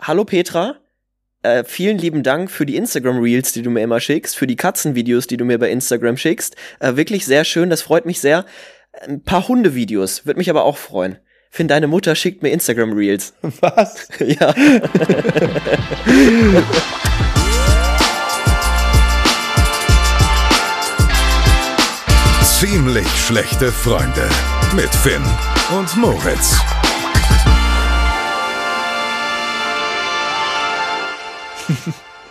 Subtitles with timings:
[0.00, 0.76] hallo Petra,
[1.42, 4.56] äh, vielen lieben Dank für die Instagram Reels, die du mir immer schickst, für die
[4.56, 6.56] Katzenvideos, die du mir bei Instagram schickst.
[6.80, 8.44] Äh, wirklich sehr schön, das freut mich sehr.
[9.06, 11.18] Ein paar Hundevideos, würde mich aber auch freuen.
[11.50, 13.34] Find deine Mutter schickt mir Instagram Reels.
[13.60, 14.08] Was?
[14.20, 14.54] ja.
[22.44, 24.28] Ziemlich schlechte Freunde
[24.76, 25.24] mit Finn
[25.76, 26.60] und Moritz.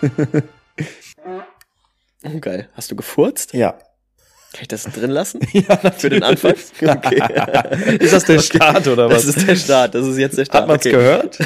[2.41, 2.69] geil.
[2.73, 3.53] Hast du gefurzt?
[3.53, 3.77] Ja.
[4.51, 5.39] Kann ich das drin lassen?
[5.53, 6.53] Ja, Für den Anfang?
[6.81, 7.21] Okay.
[7.99, 9.25] Ist das der Start oder was?
[9.27, 9.93] Das ist der Start.
[9.93, 10.61] Das ist jetzt der Start.
[10.63, 10.91] Hat man's okay.
[10.95, 11.37] gehört?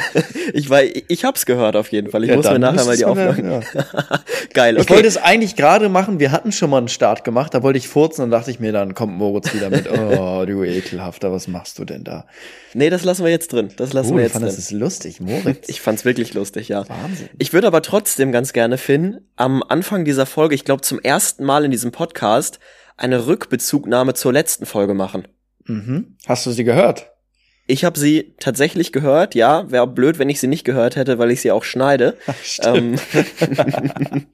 [0.54, 2.24] Ich weiß, ich hab's gehört auf jeden Fall.
[2.24, 3.42] Ich Ja, muss mir nachher mal die müsstest du Aufnahme.
[3.42, 3.62] mir-
[4.54, 4.76] Geil.
[4.76, 4.94] Ich Okay.
[4.94, 6.18] wollte es eigentlich gerade machen.
[6.18, 7.52] Wir hatten schon mal einen Start gemacht.
[7.52, 9.86] Da wollte ich furzen und dachte ich mir, dann kommt Moritz wieder mit.
[9.90, 12.24] Oh, du ekelhafter, was machst du denn da?
[12.72, 13.68] nee, das lassen wir jetzt drin.
[13.76, 14.54] Das lassen Oh, wir ich jetzt fand, drin.
[14.54, 15.68] das ist lustig, Moritz.
[15.68, 16.88] Ich fand's wirklich lustig, ja.
[16.88, 17.28] Wahnsinn.
[17.38, 21.44] Ich würde aber trotzdem ganz gerne, Finn, am Anfang dieser Folge, ich glaube zum ersten
[21.44, 22.58] Mal in diesem Podcast,
[22.96, 25.28] eine Rückbezugnahme zur letzten Folge machen.
[25.66, 26.16] Mhm.
[26.26, 27.10] Hast du sie gehört?
[27.66, 29.70] Ich habe sie tatsächlich gehört, ja.
[29.70, 32.16] Wäre blöd, wenn ich sie nicht gehört hätte, weil ich sie auch schneide.
[32.62, 32.96] ähm,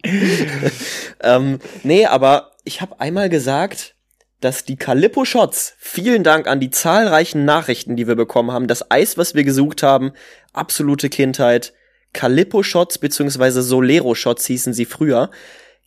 [1.23, 3.95] ähm, nee, aber ich habe einmal gesagt,
[4.41, 8.91] dass die Calippo Shots, vielen Dank an die zahlreichen Nachrichten, die wir bekommen haben, das
[8.91, 10.13] Eis, was wir gesucht haben,
[10.53, 11.75] absolute Kindheit,
[12.13, 15.31] Calippo Shots beziehungsweise Solero Shots hießen sie früher,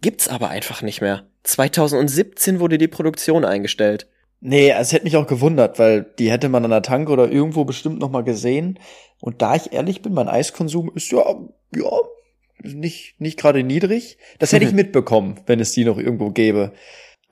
[0.04, 1.26] gibt's aber einfach nicht mehr.
[1.44, 4.08] 2017 wurde die Produktion eingestellt.
[4.40, 7.64] Nee, es hätte mich auch gewundert, weil die hätte man an der Tanke oder irgendwo
[7.64, 8.78] bestimmt noch mal gesehen.
[9.22, 11.24] Und da ich ehrlich bin, mein Eiskonsum ist ja,
[11.76, 11.92] ja,
[12.62, 14.18] nicht, nicht gerade niedrig.
[14.40, 16.74] Das hätte ich mitbekommen, wenn es die noch irgendwo gäbe.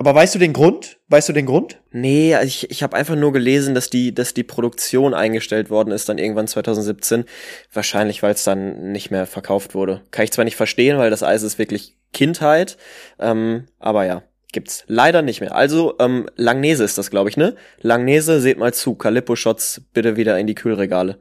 [0.01, 0.97] Aber weißt du den Grund?
[1.09, 1.79] Weißt du den Grund?
[1.91, 6.09] Nee, ich, ich habe einfach nur gelesen, dass die, dass die Produktion eingestellt worden ist
[6.09, 7.25] dann irgendwann 2017.
[7.71, 10.01] Wahrscheinlich, weil es dann nicht mehr verkauft wurde.
[10.09, 12.79] Kann ich zwar nicht verstehen, weil das Eis ist wirklich Kindheit,
[13.19, 15.53] ähm, aber ja, gibt's leider nicht mehr.
[15.53, 17.55] Also ähm, Langnese ist das, glaube ich, ne?
[17.81, 21.19] Langnese, seht mal zu, Calippo Shots bitte wieder in die Kühlregale.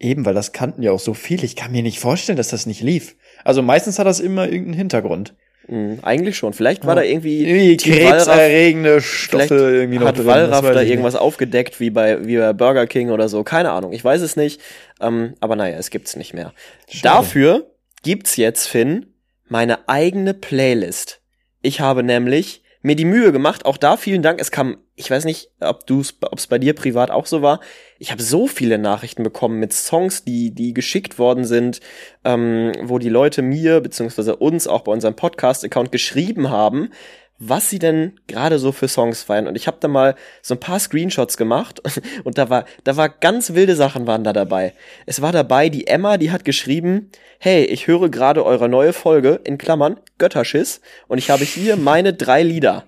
[0.00, 1.44] Eben, weil das kannten ja auch so viele.
[1.44, 3.14] Ich kann mir nicht vorstellen, dass das nicht lief.
[3.44, 5.36] Also meistens hat das immer irgendeinen Hintergrund.
[5.68, 6.52] Mhm, eigentlich schon.
[6.52, 7.02] Vielleicht war Ja.
[7.02, 10.26] da irgendwie Irgendwie krebserregende Stoffe irgendwie noch hat drin.
[10.26, 13.42] Wallraff da irgendwas aufgedeckt, wie bei, wie bei Burger King oder so.
[13.42, 14.60] Keine Ahnung, ich weiß es nicht.
[15.00, 16.52] Ähm, aber naja, es gibt's nicht mehr.
[16.88, 17.02] Schade.
[17.02, 17.66] Dafür
[18.02, 19.06] gibt's jetzt, Finn,
[19.48, 21.20] meine eigene Playlist.
[21.62, 24.40] Ich habe nämlich mir die Mühe gemacht, auch da vielen Dank.
[24.40, 27.58] Es kam, ich weiß nicht, ob du's, ob's bei dir privat auch so war.
[27.98, 31.80] Ich habe so viele Nachrichten bekommen mit Songs, die, die geschickt worden sind,
[32.24, 36.92] ähm, wo die Leute mir beziehungsweise uns auch bei unserem Podcast-Account geschrieben haben,
[37.38, 39.46] was sie denn gerade so für Songs feiern.
[39.46, 41.82] Und ich habe da mal so ein paar Screenshots gemacht
[42.24, 44.72] und da war, da war ganz wilde Sachen waren da dabei.
[45.06, 49.40] Es war dabei die Emma, die hat geschrieben, hey, ich höre gerade eure neue Folge,
[49.44, 52.84] in Klammern, Götterschiss, und ich habe hier meine drei Lieder.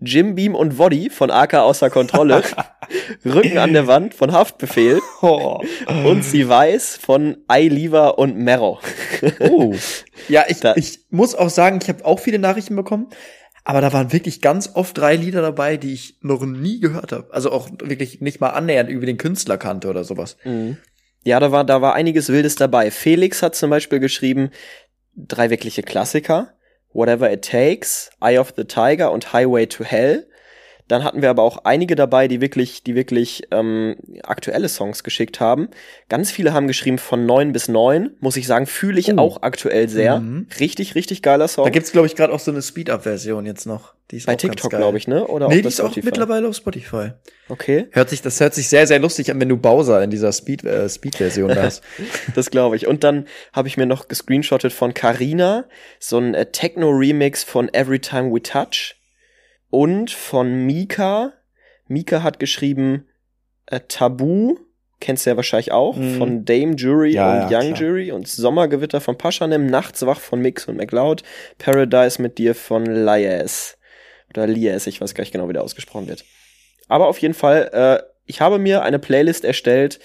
[0.00, 2.42] Jim Beam und Woddy von AK außer Kontrolle,
[3.24, 5.60] Rücken an der Wand von Haftbefehl Oh.
[6.04, 8.78] und Sie weiß von I Lever und Merrow.
[9.40, 9.74] Oh.
[10.28, 13.08] Ja, ich, Da- ich muss auch sagen, ich habe auch viele Nachrichten bekommen,
[13.68, 17.28] aber da waren wirklich ganz oft drei Lieder dabei, die ich noch nie gehört habe.
[17.34, 20.38] Also auch wirklich nicht mal annähernd über den Künstler kannte oder sowas.
[21.22, 22.90] Ja, da war, da war einiges Wildes dabei.
[22.90, 24.52] Felix hat zum Beispiel geschrieben,
[25.14, 26.54] drei wirkliche Klassiker.
[26.94, 30.26] Whatever It Takes, Eye of the Tiger und Highway to Hell.
[30.88, 35.38] Dann hatten wir aber auch einige dabei, die wirklich, die wirklich ähm, aktuelle Songs geschickt
[35.38, 35.68] haben.
[36.08, 38.10] Ganz viele haben geschrieben von neun bis neun.
[38.20, 39.18] Muss ich sagen, fühle ich Oh.
[39.18, 40.20] auch aktuell sehr.
[40.20, 40.46] Mhm.
[40.58, 41.64] Richtig, richtig geiler Song.
[41.64, 43.94] Da gibt's glaube ich gerade auch so eine Speed-Up-Version jetzt noch.
[44.10, 45.26] Die ist Bei TikTok, glaube ich, ne?
[45.26, 47.10] Oder Nee, auf die ist auch mittlerweile auf Spotify.
[47.50, 50.32] Okay, Hört sich, das hört sich sehr, sehr lustig an, wenn du Bowser in dieser
[50.32, 51.82] Speed, äh, Speed-Version hast.
[52.34, 52.86] das glaube ich.
[52.86, 55.64] Und dann habe ich mir noch gescreenshottet von Carina,
[55.98, 58.96] so ein äh, Techno-Remix von Every Time We Touch.
[59.70, 61.32] Und von Mika.
[61.86, 63.06] Mika hat geschrieben
[63.66, 64.56] äh, Tabu,
[65.00, 66.18] kennst du ja wahrscheinlich auch, Mhm.
[66.18, 67.80] von Dame Jury Ja, und ja, Young klar.
[67.88, 71.22] Jury und Sommergewitter von Paschanem, Nachtswach von Mix und McLeod,
[71.58, 73.76] Paradise mit dir von Lias.
[74.30, 76.24] Oder Lias, ich weiß gar nicht genau, wie der ausgesprochen wird.
[76.88, 80.00] Aber auf jeden Fall, äh, ich habe mir eine Playlist erstellt,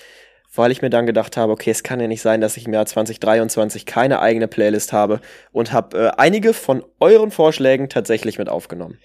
[0.56, 2.74] weil ich mir dann gedacht habe, okay, es kann ja nicht sein, dass ich im
[2.74, 5.20] Jahr 2023 keine eigene Playlist habe
[5.52, 9.00] und habe äh, einige von euren Vorschlägen tatsächlich mit aufgenommen.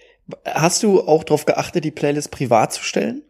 [0.45, 3.23] Hast du auch darauf geachtet, die Playlist privat zu stellen?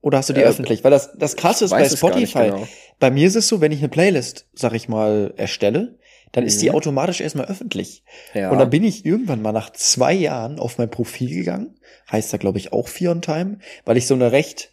[0.00, 0.82] Oder hast du die Äh, öffentlich?
[0.84, 2.44] Weil das, das krasse ist bei Spotify.
[2.50, 2.68] genau.
[2.98, 5.98] Bei mir ist es so, wenn ich eine Playlist, sag ich mal, erstelle,
[6.32, 6.76] dann ist die Mhm.
[6.76, 8.04] automatisch erstmal öffentlich.
[8.34, 8.50] Ja.
[8.50, 11.74] Und dann bin ich irgendwann mal nach zwei Jahren auf mein Profil gegangen,
[12.10, 14.70] heißt da glaube ich auch Fear on Time, weil ich so eine recht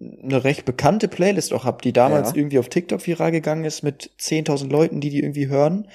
[0.00, 2.36] eine recht bekannte Playlist auch habe, die damals Ja.
[2.36, 5.88] irgendwie auf TikTok viral gegangen ist mit 10.000 Leuten, die die irgendwie hören.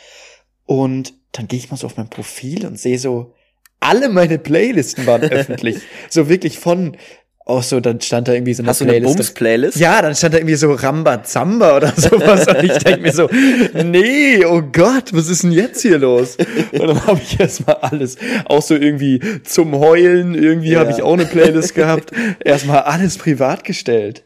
[0.66, 3.34] Und dann gehe ich mal so auf mein Profil und sehe so,
[3.80, 5.78] alle meine Playlisten waren öffentlich.
[6.10, 6.98] So wirklich von,
[7.46, 9.16] auch so, dann stand da irgendwie so eine Hast du eine Playlist.
[9.18, 9.78] Bums-Playlist?
[9.80, 13.28] Ja, dann stand da irgendwie so Ramba Zamba oder sowas und ich denke mir so,
[13.84, 16.38] nee, oh Gott, was ist denn jetzt hier los?
[16.74, 20.80] Und dann habe ich erstmal alles, auch so irgendwie zum Heulen, irgendwie Ja.
[20.80, 22.12] habe ich auch eine Playlist gehabt,
[22.44, 24.24] erstmal alles privat gestellt.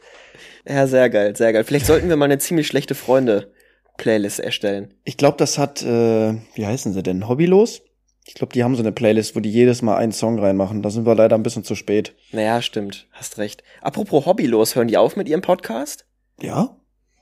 [0.68, 1.64] Ja, sehr geil, sehr geil.
[1.64, 4.94] Vielleicht sollten wir mal eine ziemlich schlechte Freunde-Playlist erstellen.
[5.06, 7.83] Ich glaube, das hat, äh, wie heißen sie denn, Hobbylos?
[8.26, 10.82] Ich glaube, die haben so eine Playlist, wo die jedes Mal einen Song reinmachen.
[10.82, 12.16] Da sind wir leider ein bisschen zu spät.
[12.32, 13.08] Naja, stimmt.
[13.12, 13.64] Hast recht.
[13.82, 16.06] Apropos Hobbylos, hören die auf mit ihrem Podcast?
[16.42, 16.78] Ja?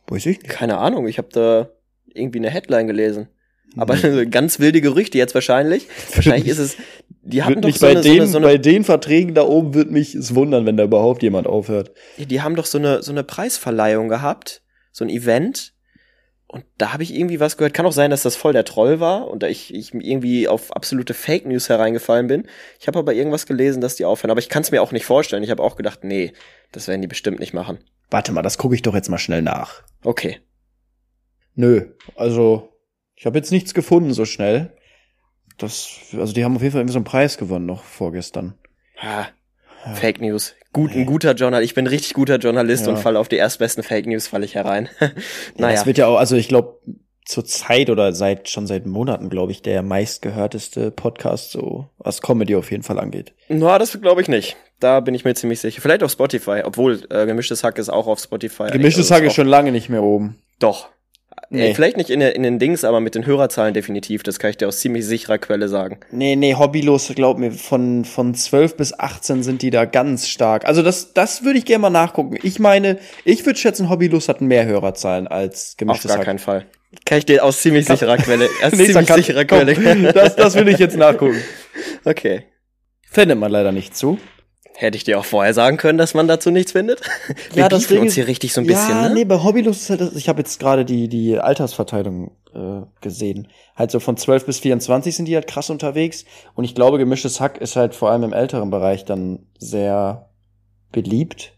[0.08, 0.50] Weiß ich nicht.
[0.50, 1.70] Keine Ahnung, ich habe da
[2.14, 3.30] irgendwie eine Headline gelesen.
[3.78, 4.26] Aber Nee.
[4.30, 5.88] ganz wilde Gerüchte jetzt wahrscheinlich.
[6.14, 6.78] Wahrscheinlich ist es,
[7.22, 9.34] die hatten doch mich so bei, eine, so den, eine, so bei eine, den Verträgen
[9.34, 11.92] da oben wird mich es wundern, wenn da überhaupt jemand aufhört.
[12.18, 14.62] die haben doch so eine, so eine Preisverleihung gehabt,
[14.92, 15.74] so ein Event.
[16.52, 17.74] Und da habe ich irgendwie was gehört.
[17.74, 20.76] Kann auch sein, dass das voll der Troll war und da ich, ich irgendwie auf
[20.76, 22.46] absolute Fake News hereingefallen bin.
[22.78, 24.32] Ich habe aber irgendwas gelesen, dass die aufhören.
[24.32, 25.44] Aber ich kann es mir auch nicht vorstellen.
[25.44, 26.34] Ich habe auch gedacht, nee,
[26.74, 27.80] das werden die bestimmt nicht machen.
[28.10, 29.84] Warte mal, das gucke ich doch jetzt mal schnell nach.
[30.04, 30.42] Okay.
[31.56, 32.74] Nö, also
[33.16, 34.76] ich habe jetzt nichts gefunden so schnell.
[35.58, 38.56] Das, also die haben auf jeden Fall irgendwie so einen Preis gewonnen noch vorgestern.
[39.00, 39.28] Ah,
[39.86, 39.94] Ja.
[39.96, 40.56] Fake News.
[40.74, 41.70] Gut, ein guter Journalist.
[41.70, 42.94] Ich bin ein richtig guter Journalist Ja.
[42.94, 44.90] und falle auf die erstbesten Fake News, falle ich herein.
[45.02, 45.10] Ja,
[45.58, 45.76] naja.
[45.76, 46.80] Das wird ja auch, also ich glaube
[47.26, 52.56] zur Zeit oder seit schon seit Monaten, glaube ich, der meistgehörteste Podcast so was Comedy
[52.56, 53.34] auf jeden Fall angeht.
[53.50, 54.56] Na, das glaube ich nicht.
[54.80, 55.82] Da bin ich mir ziemlich sicher.
[55.82, 58.72] Vielleicht auf Spotify, obwohl äh, gemischtes Hack ist auch auf Spotify.
[58.72, 60.42] Gemischtes Also Hack ist schon lange nicht mehr oben.
[60.60, 60.90] Doch.
[61.54, 61.74] Nee.
[61.74, 64.24] Vielleicht nicht in, in den Dings, aber mit den Hörerzahlen definitiv.
[64.24, 66.00] Das kann ich dir aus ziemlich sicherer Quelle sagen.
[66.10, 70.64] Nee, nee, hobbylos, glaub mir, von, von 12 bis 18 sind die da ganz stark.
[70.64, 72.38] Also das, das würde ich gerne mal nachgucken.
[72.42, 76.26] Ich meine, ich würde schätzen, hobbylos hat mehr Hörerzahlen als Auf gemischtes gar Hack.
[76.26, 76.66] keinen Fall.
[77.06, 78.46] Kann ich dir aus ziemlich sicherer Quelle.
[78.64, 80.14] Aus Nächster ziemlich sicherer Quelle.
[80.14, 81.38] Das, das will ich jetzt nachgucken.
[82.04, 82.46] Okay.
[83.04, 84.18] Findet man leider nicht zu.
[84.76, 87.02] Hätte ich dir auch vorher sagen können, dass man dazu nichts findet?
[87.54, 89.14] Wir Ja, das Ding uns hier richtig so ein bisschen, ja, ne?
[89.14, 93.48] nee, bei Hobbylos ist halt, ich habe jetzt gerade die, die Altersverteilung äh, gesehen.
[93.76, 96.26] Halt so von 12 bis 24 sind die halt krass unterwegs.
[96.56, 100.30] Und ich glaube, gemischtes Hack ist halt vor allem im älteren Bereich dann sehr
[100.92, 101.54] beliebt.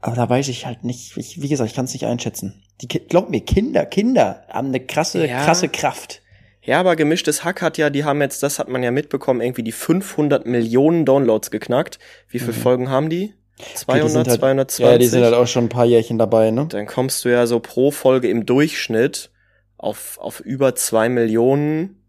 [0.00, 2.62] Aber da weiß ich halt nicht, ich, wie gesagt, ich kann es nicht einschätzen.
[2.82, 5.44] Die, glaub mir, Kinder, Kinder haben eine krasse, Ja.
[5.44, 6.22] krasse Kraft.
[6.66, 9.62] Ja, aber gemischtes Hack hat ja, die haben jetzt, das hat man ja mitbekommen, irgendwie
[9.62, 11.98] die 500 Millionen Downloads geknackt.
[12.28, 13.28] Wie viele Folgen haben die?
[13.28, 13.32] Mhm.
[13.58, 14.84] Okay, 200, die halt, 220?
[14.84, 16.66] Ja, die sind halt auch schon ein paar Jährchen dabei, ne?
[16.68, 19.30] Dann kommst du ja so pro Folge im Durchschnitt
[19.78, 22.02] auf, auf über zwei Millionen.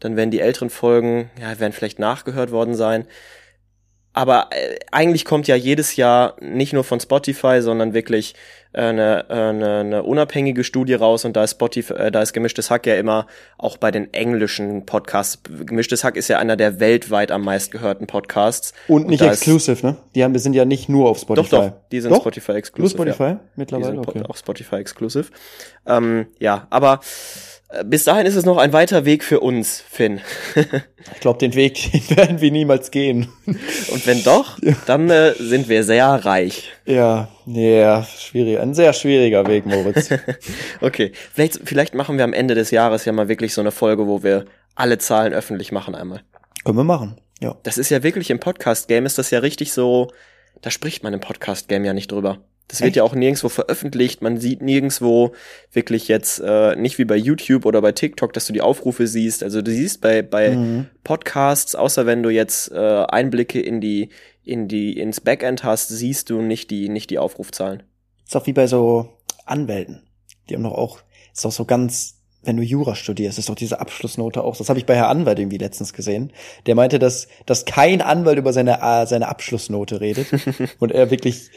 [0.00, 3.06] Dann werden die älteren Folgen, ja, werden vielleicht nachgehört worden sein.
[4.14, 8.34] Aber äh, eigentlich kommt ja jedes Jahr nicht nur von Spotify, sondern wirklich
[8.72, 12.70] äh, eine, äh, eine, eine unabhängige Studie raus und da ist Spotify, da ist gemischtes
[12.70, 13.26] Hack ja immer
[13.58, 15.38] auch bei den englischen Podcasts.
[15.66, 18.72] Gemischtes Hack ist ja einer der weltweit am meistgehörten Podcasts.
[18.88, 19.96] Und nicht da ist- exclusive, ne?
[20.16, 21.50] Die haben, wir sind ja nicht nur auf Spotify.
[21.50, 22.20] Doch, doch, die sind Doch?
[22.22, 22.98] Spotify Nur exclusive.
[23.06, 23.12] ja.
[23.14, 23.36] Spotify?
[23.54, 24.22] Die Mittlerweile, sind okay.
[24.28, 25.26] auch Spotify exclusive.
[25.86, 27.00] Ähm, ja, aber
[27.84, 30.20] bis dahin ist es noch ein weiter Weg für uns, Finn.
[31.14, 33.28] Ich glaube, den Weg den werden wir niemals gehen.
[33.46, 36.70] Und wenn doch, dann äh, sind wir sehr reich.
[36.84, 38.58] Ja, ja, schwierig.
[38.60, 40.10] Ein sehr schwieriger Weg, Moritz.
[40.82, 44.06] Okay, vielleicht, vielleicht machen wir am Ende des Jahres ja mal wirklich so eine Folge,
[44.06, 46.20] wo wir alle Zahlen öffentlich machen einmal.
[46.64, 47.18] Können wir machen.
[47.40, 47.56] Ja.
[47.62, 50.08] Das ist ja wirklich im Podcast-Game ist das ja richtig so,
[50.60, 52.38] da spricht man im Podcast-Game ja nicht drüber.
[52.68, 52.96] Das wird Echt?
[52.96, 54.20] ja auch nirgendwo veröffentlicht.
[54.20, 55.32] Man sieht nirgendwo
[55.72, 59.42] wirklich jetzt, äh, nicht wie bei YouTube oder bei TikTok, dass du die Aufrufe siehst.
[59.42, 60.86] Also du siehst bei, bei Mhm.
[61.02, 64.10] Podcasts, außer wenn du jetzt äh, Einblicke in die,
[64.44, 67.84] in die, ins Backend hast, siehst du nicht die, nicht die Aufrufzahlen.
[68.26, 69.08] Ist auch wie bei so
[69.46, 70.02] Anwälten.
[70.48, 71.00] Die haben doch auch,
[71.32, 74.56] ist doch so ganz, wenn du Jura studierst, ist doch diese Abschlussnote auch.
[74.56, 76.32] Das habe ich bei Herr Anwalt irgendwie letztens gesehen.
[76.66, 80.26] Der meinte, dass, dass kein Anwalt über seine, äh, seine Abschlussnote redet.
[80.78, 81.50] und er wirklich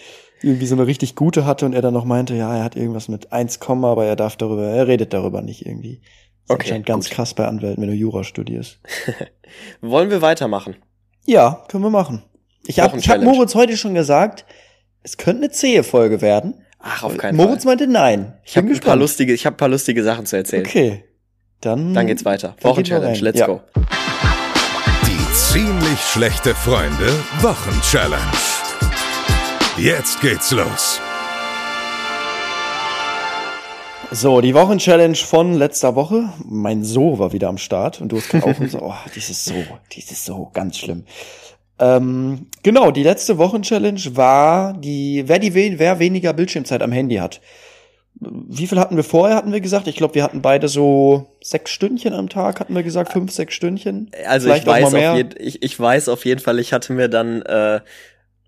[0.43, 3.07] irgendwie so eine richtig gute hatte und er dann noch meinte, ja, er hat irgendwas
[3.07, 6.01] mit 1, aber er darf darüber, er redet darüber nicht irgendwie.
[6.01, 7.15] Das ist Okay, anscheinend ganz gut.
[7.15, 8.79] krass bei Anwälten, wenn du Jura studierst.
[9.81, 10.75] Wollen wir weitermachen?
[11.25, 12.24] Ja, können wir machen.
[12.65, 13.21] Ich habe ich hab.
[13.21, 14.45] Moritz heute schon gesagt,
[15.03, 16.62] es könnte eine zähe Folge werden.
[16.79, 17.71] Ach, auf keinen Moritz Fall.
[17.71, 18.33] meinte nein.
[18.43, 20.65] Ich habe Bin ein paar lustige, ich habe paar lustige Sachen zu erzählen.
[20.65, 21.03] Okay.
[21.62, 22.55] Dann, Dann geht's weiter.
[22.62, 23.45] Wochenchallenge, let's Ja.
[23.45, 23.62] go.
[25.05, 28.31] Die ziemlich schlechte Freunde Wochenchallenge.
[29.77, 30.99] Jetzt geht's los.
[34.11, 36.29] So, die Wochenchallenge von letzter Woche.
[36.45, 39.53] Mein So war wieder am Start und du hast gerade auch so, oh, dieses So,
[39.93, 41.05] dieses So, ganz schlimm.
[41.79, 47.15] Ähm, genau, die letzte Wochenchallenge war die, wer die we- wer weniger Bildschirmzeit am Handy
[47.15, 47.39] hat.
[48.19, 49.87] Wie viel hatten wir vorher, hatten wir gesagt?
[49.87, 53.55] Ich glaube, wir hatten beide so sechs Stündchen am Tag, hatten wir gesagt, fünf, sechs
[53.55, 54.11] Stündchen.
[54.27, 57.07] Also Vielleicht ich weiß, auf jeden, ich, ich weiß auf jeden Fall, ich hatte mir
[57.07, 57.79] dann äh,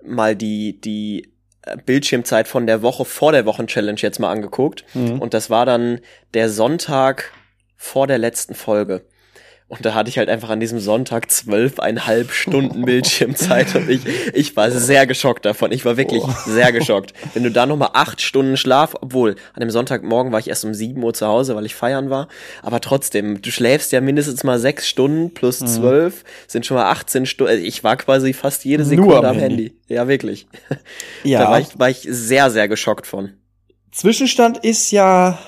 [0.06, 1.34] mal die, die
[1.64, 4.86] äh, Bildschirmzeit von der Woche vor der Wochenchallenge jetzt mal angeguckt.
[4.94, 5.20] Mhm.
[5.20, 6.00] Und das war dann
[6.34, 7.32] der Sonntag
[7.76, 9.06] vor der letzten Folge.
[9.70, 14.02] Und da hatte ich halt einfach an diesem Sonntag zwölfeinhalb Stunden Bildschirmzeit und ich,
[14.34, 15.72] ich war sehr geschockt davon.
[15.72, 17.14] Ich war wirklich sehr geschockt.
[17.34, 20.74] Wenn du da nochmal acht Stunden Schlaf, obwohl an dem Sonntagmorgen war ich erst um
[20.76, 22.28] sieben Uhr zu Hause, weil ich feiern war.
[22.62, 25.68] Aber trotzdem, du schläfst ja mindestens mal sechs Stunden plus Mhm.
[25.68, 27.64] zwölf, sind schon mal 18 Stunden.
[27.66, 29.70] Ich war quasi fast jede Sekunde am am Handy.
[29.70, 29.78] Handy.
[29.88, 30.46] Ja, wirklich.
[31.24, 31.40] Ja.
[31.40, 33.32] Da war ich, war ich sehr, sehr geschockt von.
[33.92, 35.40] Zwischenstand ist ja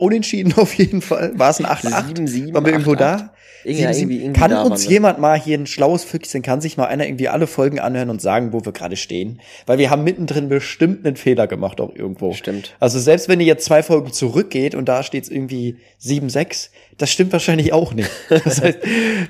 [0.00, 1.32] unentschieden auf jeden Fall.
[1.36, 2.16] War es ein 8-8?
[2.16, 2.96] 7-7, Waren wir irgendwo 8-8?
[2.96, 3.32] da?
[3.62, 3.98] Irgendwie, ja, 7-7.
[3.98, 7.06] irgendwie, irgendwie kann da uns jemand mal hier ein schlaues Füchschen, kann sich mal einer
[7.06, 9.40] irgendwie alle Folgen anhören und sagen, wo wir gerade stehen?
[9.66, 12.32] Weil wir haben mittendrin bestimmt einen Fehler gemacht auch irgendwo.
[12.32, 12.74] Stimmt.
[12.80, 17.32] Also selbst wenn ihr jetzt zwei Folgen zurückgeht und da steht irgendwie 7-6, das stimmt
[17.32, 18.10] wahrscheinlich auch nicht.
[18.44, 18.78] Das heißt,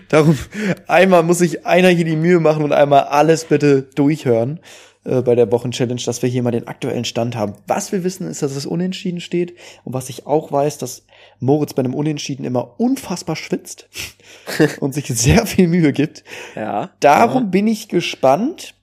[0.09, 0.39] darum,
[0.87, 4.61] einmal muss sich einer hier die Mühe machen und einmal alles bitte durchhören
[5.05, 7.55] äh, bei der Wochenchallenge, dass wir hier mal den aktuellen Stand haben.
[7.67, 9.57] Was wir wissen, ist, dass es unentschieden steht.
[9.85, 11.07] Und was ich auch weiß, dass
[11.39, 13.89] Moritz bei einem Unentschieden immer unfassbar schwitzt
[14.81, 16.23] und sich sehr viel Mühe gibt.
[16.55, 16.91] Ja.
[17.01, 18.75] Darum bin ich gespannt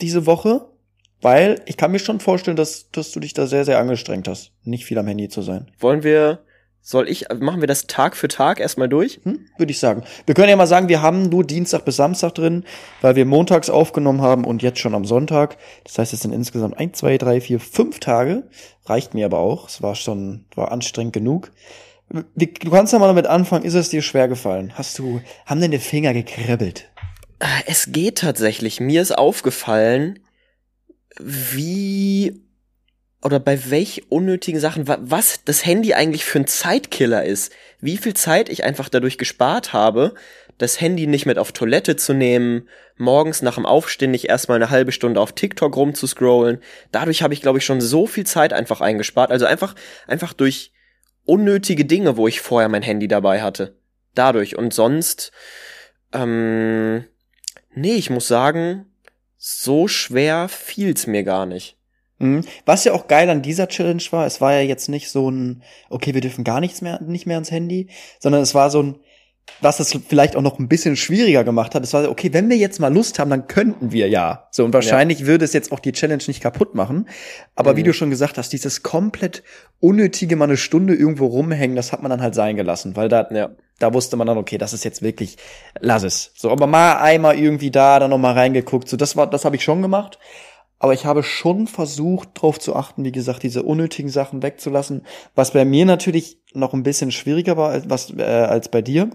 [0.00, 0.66] diese Woche,
[1.22, 4.52] weil ich kann mir schon vorstellen, dass, dass du dich da sehr, sehr angestrengt hast,
[4.64, 5.70] nicht viel am Handy zu sein.
[5.78, 6.40] Wollen wir,
[6.82, 9.20] soll ich, machen wir das Tag für Tag erstmal durch?
[9.24, 9.46] Hm?
[9.58, 10.02] Würde ich sagen.
[10.26, 12.64] Wir können ja mal sagen, wir haben nur Dienstag bis Samstag drin,
[13.00, 15.58] weil wir montags aufgenommen haben und jetzt schon am Sonntag.
[15.84, 18.48] Das heißt, es sind insgesamt ein, zwei, drei, vier, fünf Tage.
[18.86, 19.68] Reicht mir aber auch.
[19.68, 21.52] Es war schon, war anstrengend genug.
[22.08, 23.64] Du kannst ja mal damit anfangen.
[23.64, 24.72] Ist es dir schwer gefallen?
[24.74, 26.90] Hast du, haben deine Finger gekribbelt?
[27.66, 28.80] Es geht tatsächlich.
[28.80, 30.18] Mir ist aufgefallen,
[31.18, 32.42] wie
[33.22, 37.52] oder bei welch unnötigen Sachen, wa- was das Handy eigentlich für ein Zeitkiller ist.
[37.80, 40.14] Wie viel Zeit ich einfach dadurch gespart habe,
[40.58, 44.70] das Handy nicht mit auf Toilette zu nehmen, morgens nach dem Aufstehen nicht erstmal eine
[44.70, 46.62] halbe Stunde auf TikTok rumzuscrollen.
[46.92, 49.30] Dadurch habe ich, glaube ich, schon so viel Zeit einfach eingespart.
[49.30, 49.74] Also einfach,
[50.06, 50.72] einfach durch
[51.24, 53.78] unnötige Dinge, wo ich vorher mein Handy dabei hatte.
[54.14, 54.56] Dadurch.
[54.56, 55.32] Und sonst,
[56.12, 57.04] ähm,
[57.74, 58.86] nee, ich muss sagen,
[59.38, 61.78] so schwer fiel's mir gar nicht.
[62.20, 62.42] Mhm.
[62.66, 65.62] Was ja auch geil an dieser Challenge war, es war ja jetzt nicht so ein,
[65.88, 67.88] okay, wir dürfen gar nichts mehr, nicht mehr ans Handy,
[68.20, 68.94] sondern es war so ein,
[69.60, 72.48] was das vielleicht auch noch ein bisschen schwieriger gemacht hat, es war so, okay, wenn
[72.48, 74.46] wir jetzt mal Lust haben, dann könnten wir ja.
[74.52, 77.08] So, und wahrscheinlich würde es jetzt auch die Challenge nicht kaputt machen.
[77.56, 77.86] Aber wie Mhm.
[77.86, 79.42] du schon gesagt hast, dieses komplett
[79.80, 83.26] unnötige mal eine Stunde irgendwo rumhängen, das hat man dann halt sein gelassen, weil da,
[83.32, 83.50] Ja.
[83.80, 85.36] da wusste man dann, okay, das ist jetzt wirklich,
[85.80, 86.32] lass es.
[86.36, 88.88] So, aber mal einmal irgendwie da, dann noch mal reingeguckt.
[88.88, 90.18] So, das war, das habe ich schon gemacht.
[90.80, 95.02] Aber ich habe schon versucht, darauf zu achten, wie gesagt, diese unnötigen Sachen wegzulassen.
[95.34, 99.10] Was bei mir natürlich noch ein bisschen schwieriger war als, was, äh, als bei dir,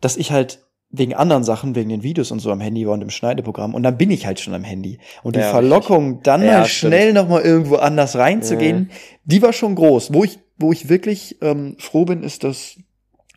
[0.00, 3.02] dass ich halt wegen anderen Sachen, wegen den Videos und so am Handy war und
[3.02, 3.74] im Schneideprogramm.
[3.74, 4.98] Und dann bin ich halt schon am Handy.
[5.22, 8.90] Und die Ja, Verlockung, dann Ja, mal schnell noch mal irgendwo anders reinzugehen,
[9.24, 10.14] die war schon groß.
[10.14, 12.76] Wo ich, wo ich wirklich ähm, froh bin, ist, dass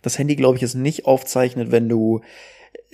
[0.02, 2.22] das Handy, glaube ich, es nicht aufzeichnet, wenn du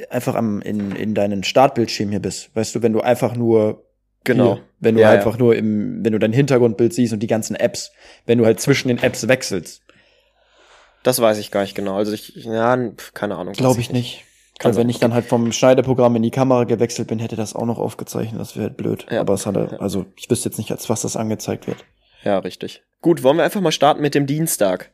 [0.09, 2.49] einfach am, in, in deinen Startbildschirm hier bist.
[2.55, 3.85] Weißt du, wenn du einfach nur
[4.23, 4.55] Genau.
[4.55, 7.55] hier, wenn du Ja, einfach nur im, wenn du dein Hintergrundbild siehst und die ganzen
[7.55, 7.91] Apps,
[8.25, 9.81] wenn du halt zwischen den Apps wechselst.
[11.03, 11.95] Das weiß ich gar nicht genau.
[11.95, 12.77] Also ich, ja,
[13.13, 13.53] keine Ahnung.
[13.53, 14.25] Glaube weiß ich nicht.
[14.59, 17.55] Kann Weil wenn ich dann halt vom Schneideprogramm in die Kamera gewechselt bin, hätte das
[17.55, 18.41] auch noch aufgezeichnet.
[18.41, 19.05] Das wäre halt blöd.
[19.09, 19.21] Ja.
[19.21, 21.85] Aber es hatte, also ich wüsste jetzt nicht, als was das angezeigt wird.
[22.25, 22.83] Ja, richtig.
[23.01, 24.91] Gut, wollen wir einfach mal starten mit dem Dienstag.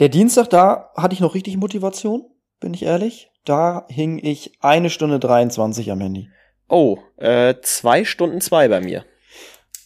[0.00, 2.24] Der Dienstag, da hatte ich noch richtig Motivation,
[2.60, 3.30] bin ich ehrlich.
[3.44, 6.30] Da hing ich eine Stunde 23 am Handy.
[6.68, 9.04] Oh, äh, zwei Stunden zwei bei mir.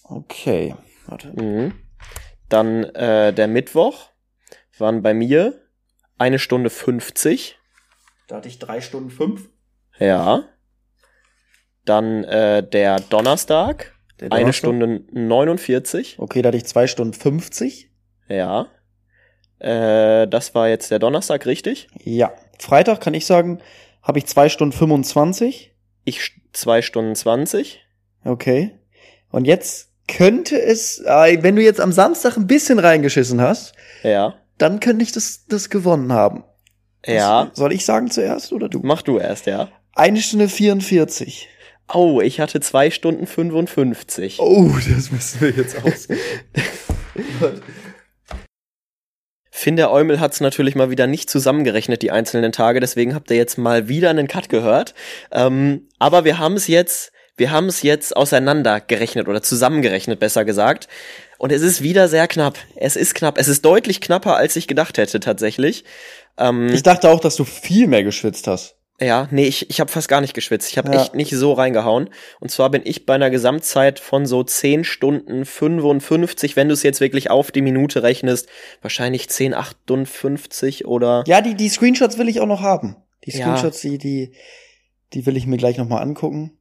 [0.04, 0.74] Okay.
[1.06, 1.28] Warte.
[1.40, 1.74] Mhm.
[2.48, 4.10] Dann äh, der Mittwoch
[4.78, 5.60] waren bei mir
[6.18, 7.58] eine Stunde 50.
[8.28, 9.48] Da hatte ich drei Stunden fünf.
[9.98, 10.44] Ja.
[11.84, 14.54] Dann äh, der Donnerstag, Der eine Donnerstag.
[14.54, 16.18] Stunde 49.
[16.18, 17.90] Okay, da hatte ich zwei Stunden 50.
[18.28, 18.68] Ja.
[19.58, 21.88] Äh, das war jetzt der Donnerstag, richtig?
[22.04, 22.32] Ja.
[22.58, 23.60] Freitag kann ich sagen,
[24.02, 25.74] habe ich zwei Stunden 25.
[26.04, 27.80] Ich zwei Stunden 20.
[28.24, 28.72] Okay.
[29.30, 34.34] Und jetzt könnte es, äh, wenn du jetzt am Samstag ein bisschen reingeschissen hast, Ja.
[34.58, 36.44] dann könnte ich das, das gewonnen haben.
[37.06, 37.50] Ja.
[37.54, 38.80] Soll ich sagen zuerst oder du?
[38.82, 39.68] Mach du erst, ja.
[39.94, 41.48] Eine Stunde 44.
[41.92, 44.38] Oh, ich hatte zwei Stunden 55.
[44.40, 46.08] Oh, das müssen wir jetzt aus.
[49.58, 53.36] Finn der Eumel hat's natürlich mal wieder nicht zusammengerechnet, die einzelnen Tage, deswegen habt ihr
[53.36, 54.94] jetzt mal wieder einen Cut gehört.
[55.32, 60.86] Ähm, aber wir haben es jetzt, wir haben es jetzt auseinandergerechnet oder zusammengerechnet, besser gesagt.
[61.38, 62.56] Und es ist wieder sehr knapp.
[62.76, 63.36] Es ist knapp.
[63.36, 65.82] Es ist deutlich knapper, als ich gedacht hätte, tatsächlich.
[66.38, 68.77] Ähm, Ich dachte auch, dass du viel mehr geschwitzt hast.
[69.00, 70.70] Ja, nee, ich, ich habe fast gar nicht geschwitzt.
[70.70, 71.00] Ich habe Ja.
[71.02, 72.10] echt nicht so reingehauen.
[72.40, 76.82] Und zwar bin ich bei einer Gesamtzeit von so 10 Stunden 55, wenn du es
[76.82, 78.48] jetzt wirklich auf die Minute rechnest,
[78.82, 82.96] wahrscheinlich 10, 58 oder Ja, die, die Screenshots will ich auch noch haben.
[83.24, 83.44] Die Ja.
[83.56, 84.32] Screenshots, die, die,
[85.12, 86.58] die will ich mir gleich noch mal angucken.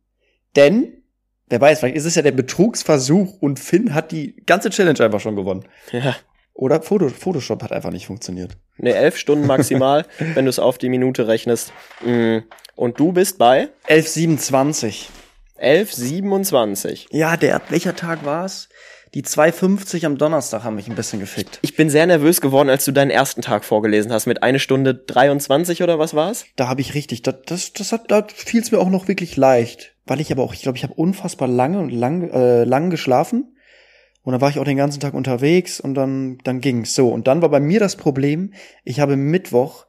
[0.56, 1.03] Denn,
[1.48, 5.20] wer weiß, vielleicht ist es ja der Betrugsversuch und Finn hat die ganze Challenge einfach
[5.20, 5.65] schon gewonnen.
[5.91, 6.15] ja,
[6.58, 8.58] Oder Foto, Photoshop hat einfach nicht funktioniert.
[8.78, 11.72] ne, 11 Stunden maximal, wenn du es auf die Minute rechnest.
[12.04, 12.40] Mm.
[12.76, 15.06] Und du bist bei 11,27.
[15.62, 17.08] 11,27.
[17.12, 18.70] Ja, der, welcher Tag war's?
[19.14, 21.60] Die 2,50 am Donnerstag haben mich ein bisschen gefickt.
[21.62, 24.96] Ich bin sehr nervös geworden, als du deinen ersten Tag vorgelesen hast mit eine Stunde
[24.96, 26.46] 23 oder was war's?
[26.56, 29.38] Da habe ich richtig, das, das, das hat, da fiel es mir auch noch wirklich
[29.38, 29.94] leicht.
[30.06, 33.54] Weil ich aber auch, ich glaube, ich habe unfassbar lange und lang, äh, lang geschlafen.
[34.27, 37.07] Und dann war ich auch den ganzen Tag unterwegs und dann, dann ging's so.
[37.07, 38.51] Und dann war bei mir das Problem,
[38.84, 39.86] ich habe Mittwoch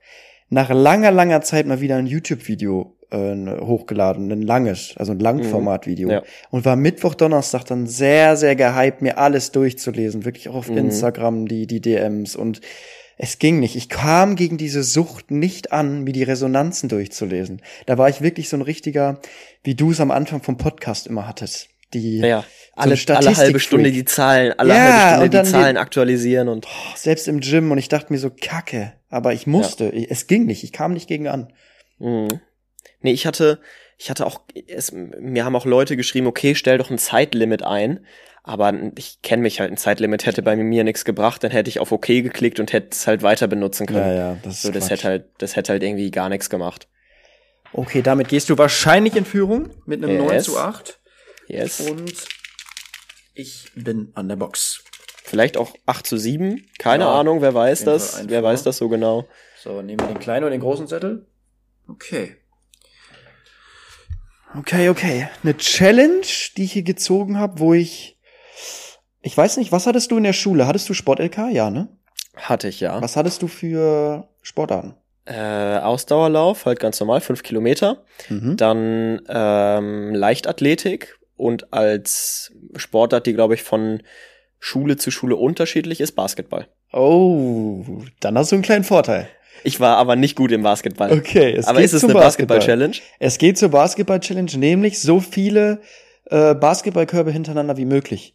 [0.48, 6.08] nach langer, langer Zeit mal wieder ein YouTube-Video äh, hochgeladen, ein langes, also ein Langformat-Video.
[6.08, 6.22] Ja.
[6.50, 10.24] Und war Mittwoch, Donnerstag dann sehr, sehr gehypt, mir alles durchzulesen.
[10.24, 12.60] Wirklich auch auf Instagram die, die DMs und
[13.16, 13.74] es ging nicht.
[13.74, 17.60] Ich kam gegen diese Sucht nicht an, mir die Resonanzen durchzulesen.
[17.86, 19.18] Da war ich wirklich so ein richtiger,
[19.64, 21.70] wie du es am Anfang vom Podcast immer hattest.
[21.94, 22.44] Die Ja,
[22.78, 23.60] alle, ein alle halbe.
[23.60, 26.66] Stunde die Zahlen, alle Ja, halbe Stunde die die- Zahlen aktualisieren und
[26.96, 28.92] selbst im Gym und ich dachte mir so, kacke.
[29.10, 29.92] Aber ich musste.
[30.10, 30.64] Es ging nicht.
[30.64, 31.52] Ich kam nicht gegen an.
[31.98, 32.40] Mhm.
[33.00, 33.60] Nee, ich hatte,
[33.96, 38.04] ich hatte auch, es, mir haben auch Leute geschrieben, okay, stell doch ein Zeitlimit ein.
[38.44, 41.80] Aber ich kenne mich halt, ein Zeitlimit hätte bei mir nichts gebracht, dann hätte ich
[41.80, 44.16] auf OK geklickt und hätte es halt weiter benutzen können.
[44.16, 44.90] ja, das ist so, das Quatsch.
[44.90, 46.88] hätte halt, das hätte halt irgendwie gar nichts gemacht.
[47.74, 50.26] Okay, damit gehst du wahrscheinlich in Führung mit einem Yes.
[50.28, 50.98] 9 zu 8.
[51.48, 51.80] Yes.
[51.80, 52.14] Und
[53.38, 54.82] ich bin an der Box.
[55.22, 56.66] Vielleicht auch 8 zu 7.
[56.78, 58.24] Keine Ja, Ahnung, wer weiß das?
[58.28, 58.48] Wer vor.
[58.50, 59.26] weiß das so genau?
[59.62, 61.26] So, nehmen wir den kleinen oder den großen Zettel.
[61.86, 62.36] Okay.
[64.58, 65.28] Okay, okay.
[65.42, 66.22] Eine Challenge,
[66.56, 68.18] die ich hier gezogen habe, wo ich.
[69.20, 70.66] Ich weiß nicht, was hattest du in der Schule?
[70.66, 71.50] Hattest du Sport-LK?
[71.52, 71.88] Ja, ne?
[72.36, 73.00] Hatte ich ja.
[73.02, 74.94] Was hattest du für Sportarten?
[75.26, 78.04] Äh, Ausdauerlauf, halt ganz normal, 5 Kilometer.
[78.30, 78.56] Mhm.
[78.56, 84.02] Dann ähm, Leichtathletik und als Sportart, die, glaube ich, von
[84.58, 86.68] Schule zu Schule unterschiedlich ist, Basketball.
[86.92, 87.84] Oh,
[88.20, 89.28] dann hast du einen kleinen Vorteil.
[89.64, 91.12] Ich war aber nicht gut im Basketball.
[91.12, 92.58] Okay, es aber geht ist es eine Basketball.
[92.58, 92.96] Basketball-Challenge?
[93.18, 95.80] Es geht zur Basketball-Challenge, nämlich so viele
[96.26, 98.34] äh, Basketballkörbe hintereinander wie möglich.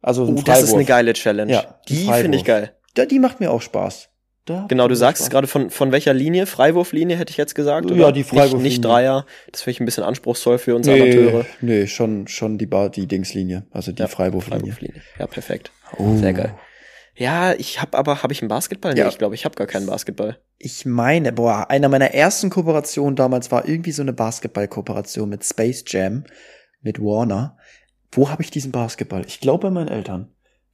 [0.00, 1.52] Also Oh, das ist eine geile Challenge.
[1.52, 2.74] Ja, die finde ich geil.
[2.96, 4.08] Ja, die macht mir auch Spaß.
[4.46, 6.46] Da Genau, du sagst es gerade von, von welcher Linie?
[6.46, 7.88] Freiwurflinie hätte ich jetzt gesagt?
[7.90, 8.12] Ja, oder?
[8.12, 8.62] die Nicht, Freiwurflinie.
[8.62, 9.24] nicht Dreier.
[9.50, 11.46] Das finde ich ein bisschen anspruchsvoll für uns Nee, Amateure.
[11.62, 14.60] nee, schon, schon die, ba die Dingslinie, also die Ja, Freiwurflinie.
[14.60, 15.00] Freiwurflinie.
[15.18, 15.70] Ja, perfekt.
[15.96, 16.16] Oh.
[16.16, 16.54] Sehr geil.
[17.16, 18.92] Ja, ich habe aber, habe ich einen Basketball?
[18.92, 19.08] Nee, Ja.
[19.08, 20.36] ich glaube, ich habe gar keinen Basketball.
[20.58, 25.84] Ich meine, boah, einer meiner ersten Kooperationen damals war irgendwie so eine Basketball-Kooperation mit Space
[25.86, 26.24] Jam,
[26.82, 27.56] mit Warner.
[28.12, 29.24] Wo habe ich diesen Basketball?
[29.26, 30.28] Ich glaube bei meinen Eltern.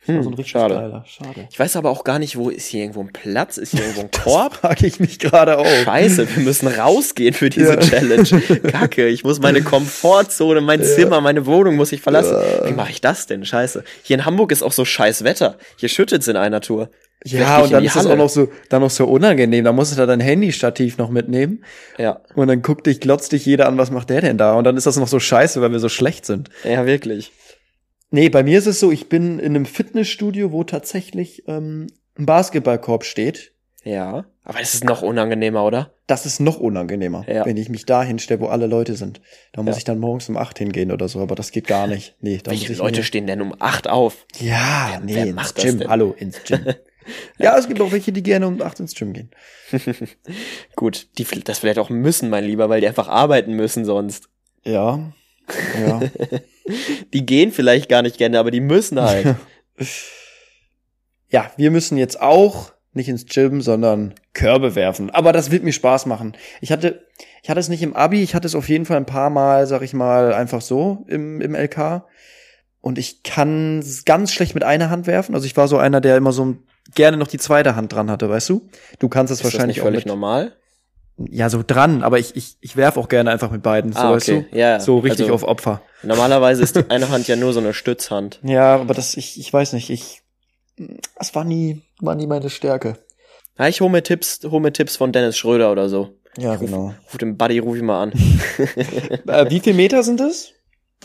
[0.07, 0.75] Das Hm, so schade.
[0.75, 1.05] geiler.
[1.07, 1.47] Schade.
[1.51, 3.59] Ich weiß aber auch gar nicht, wo ist hier irgendwo ein Platz?
[3.59, 4.55] Ist hier irgendwo ein Korb?
[4.57, 5.67] Frage ich mich gerade auch.
[5.85, 7.77] Scheiße, wir müssen rausgehen für diese Ja.
[7.81, 8.25] Challenge.
[8.73, 12.37] Kacke, ich muss meine Komfortzone, mein Zimmer, meine Wohnung muss ich verlassen.
[12.65, 13.45] Wie mache ich das denn?
[13.45, 13.85] Scheiße.
[14.03, 15.57] Hier in Hamburg ist auch so scheiß Wetter.
[15.77, 16.89] Hier schüttet's in einer Tour.
[17.23, 18.15] Ja, und dann ist das Halle.
[18.15, 19.63] auch noch so, dann noch so unangenehm.
[19.67, 21.63] Da musst du da dein Handystativ noch mitnehmen.
[21.99, 24.55] Ja, Und dann guckt dich, glotzt dich jeder an, was macht der denn da?
[24.55, 26.49] Und dann ist das noch so scheiße, weil wir so schlecht sind.
[26.65, 27.31] ja, wirklich.
[28.11, 31.87] Nee, bei mir ist es so, ich bin in einem Fitnessstudio, wo tatsächlich ähm,
[32.19, 33.53] ein Basketballkorb steht.
[33.85, 34.25] Ja.
[34.45, 35.95] Aber es ist noch unangenehmer, oder?
[36.07, 37.47] Das ist noch unangenehmer, Ja.
[37.47, 39.21] wenn ich mich da hinstelle, wo alle Leute sind.
[39.53, 39.79] Da muss Ja.
[39.79, 42.17] ich dann morgens um acht hingehen oder so, aber das geht gar nicht.
[42.21, 44.27] Nee, da muss Welche ich Leute mir- stehen denn um acht auf?
[44.39, 45.79] Ja, Wer- nee, wer ins Gym.
[45.79, 45.89] denn?
[45.89, 46.61] Hallo, ins Gym.
[47.39, 49.31] ja, es gibt auch welche, die gerne um acht ins Gym gehen.
[50.77, 54.29] Gut, die das vielleicht auch müssen, mein Lieber, weil die einfach arbeiten müssen sonst.
[54.65, 55.13] Ja.
[55.81, 56.01] Ja.
[57.13, 59.37] Die gehen vielleicht gar nicht gerne, aber die müssen halt.
[61.29, 65.11] ja, wir müssen jetzt auch nicht ins Gym, sondern Körbe werfen.
[65.11, 66.37] Aber das wird mir Spaß machen.
[66.61, 67.07] Ich hatte,
[67.43, 69.67] ich hatte es nicht im Abi, ich hatte es auf jeden Fall ein paar Mal,
[69.67, 72.05] sag ich mal, einfach so im, im LK.
[72.81, 75.35] Und ich kann ganz schlecht mit einer Hand werfen.
[75.35, 76.57] Also ich war so einer, der immer so
[76.95, 78.69] gerne noch die zweite Hand dran hatte, weißt du?
[78.99, 80.57] Du kannst es ist das wahrscheinlich nicht auch völlig mit, normal?
[81.29, 84.13] ja so dran, aber ich ich ich werf auch gerne einfach mit beiden, so Ah,
[84.13, 84.47] weißt okay.
[84.51, 84.59] du?
[84.59, 85.83] Ja, so richtig also- auf Opfer.
[86.03, 88.41] Normalerweise ist die eine Hand ja nur so eine Stützhand.
[88.45, 90.23] Ja, aber das ich ich weiß nicht, ich
[91.19, 92.99] das war nie war nie meine Stärke.
[93.59, 96.15] Ja, ich hole mir Tipps, hol mir Tipps von Dennis Schröder oder so.
[96.39, 96.95] Ja, genau.
[97.07, 98.13] Ruf den Buddy, ruf ich mal an.
[99.27, 100.53] Äh, wie viel Meter sind es?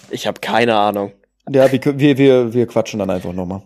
[0.10, 1.12] Ich habe keine Ahnung.
[1.50, 3.64] Ja, wir, wir, wir, wir quatschen dann einfach nochmal.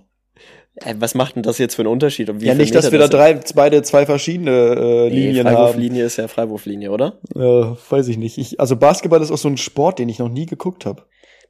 [0.75, 2.29] Ey, was macht denn das jetzt für einen Unterschied?
[2.29, 5.13] Um Ja, nicht, dass Meter wir da das drei, beide zwei verschiedene äh, sind?
[5.13, 5.55] Nee, Linien haben.
[5.55, 7.19] Freiwurflinie ist ja Freiwurflinie, oder?
[7.35, 8.37] Ja, weiß ich nicht.
[8.37, 11.03] Ich, also Basketball ist auch so ein Sport, den ich noch nie geguckt habe.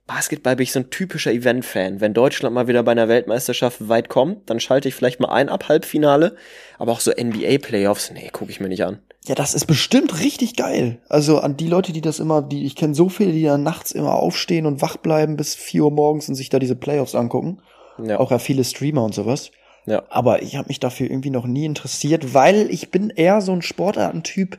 [0.09, 2.01] Basketball bin ich so ein typischer Event-Fan.
[2.01, 5.49] Wenn Deutschland mal wieder bei einer Weltmeisterschaft weit kommt, dann schalte ich vielleicht mal ein
[5.49, 6.35] ab Halbfinale.
[6.79, 8.97] Aber auch so NBA-Playoffs, nee, gucke ich mir nicht an.
[9.27, 10.97] Ja, das ist bestimmt richtig geil.
[11.09, 13.91] Also an die Leute, die das immer, die ich kenne so viele, die da nachts
[13.91, 17.61] immer aufstehen und wach bleiben bis 4 Uhr morgens und sich da diese Playoffs angucken.
[18.03, 18.19] Ja.
[18.19, 19.51] Auch ja viele Streamer und sowas.
[19.85, 20.01] Ja.
[20.09, 23.61] Aber ich habe mich dafür irgendwie noch nie interessiert, weil ich bin eher so ein
[23.61, 24.57] Sportartentyp,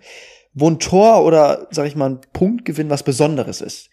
[0.54, 3.90] wo ein Tor oder, sag ich mal, ein Punktgewinn was Besonderes ist.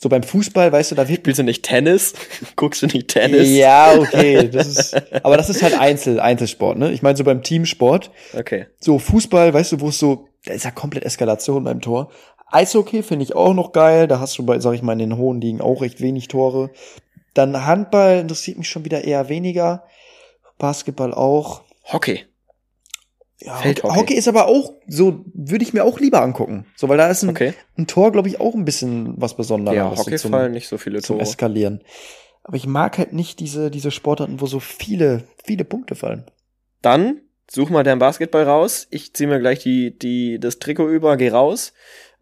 [0.00, 2.14] So beim Fußball, weißt du, da wird Spielst du nicht Tennis?
[2.56, 3.48] Guckst du nicht Tennis?
[3.50, 4.48] Ja, okay.
[4.52, 6.92] Das ist, aber das ist halt Einzel, Einzelsport, ne?
[6.92, 8.66] Ich meine, so beim Teamsport, Okay.
[8.78, 12.10] so Fußball, weißt du, wo es so, da ist ja komplett Eskalation beim Tor.
[12.50, 14.06] Eishockey finde ich auch noch geil.
[14.06, 16.70] Da hast du bei, sag ich mal, in den hohen Ligen auch recht wenig Tore.
[17.34, 19.84] Dann Handball interessiert mich schon wieder eher weniger.
[20.58, 21.62] Basketball auch.
[21.84, 22.24] Hockey.
[23.40, 23.94] Ja, Feldhockey.
[23.96, 26.66] Hockey ist aber auch so, würde ich mir auch lieber angucken.
[26.76, 27.54] So, weil da ist ein, Okay.
[27.76, 29.76] ein Tor, glaube ich, auch ein bisschen was Besonderes.
[29.76, 31.22] Ja, so Hockey zum- fallen nicht so viele zum Tore.
[31.28, 31.82] Eskalieren.
[32.42, 36.24] Aber ich mag halt nicht diese, diese Sportarten, wo so viele, viele Punkte fallen.
[36.82, 37.20] Dann
[37.50, 38.86] such mal deinen Basketball raus.
[38.90, 41.72] Ich zieh mir gleich die, die, das Trikot über, geh raus.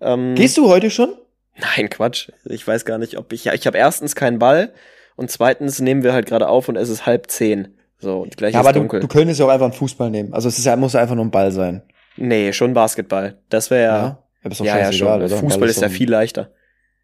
[0.00, 1.14] Ähm, Gehst du heute schon?
[1.58, 2.30] Nein, Quatsch.
[2.44, 3.44] Ich weiß gar nicht, ob ich.
[3.44, 4.72] Ja, ich habe erstens keinen Ball
[5.16, 7.78] und zweitens nehmen wir halt gerade auf und es ist halb zehn.
[7.98, 9.00] So, und gleich Ja, aber du, dunkel.
[9.00, 10.32] du könntest ja auch einfach einen Fußball nehmen.
[10.34, 11.82] Also es ist ja, muss ja einfach nur ein Ball sein.
[12.16, 13.38] nee, schon Basketball.
[13.48, 13.96] Das wäre ja.
[14.44, 15.22] Ja, Ja, ja, scheißegal, schon.
[15.22, 15.28] oder?
[15.36, 16.50] Fußball Ball ist ja viel leichter.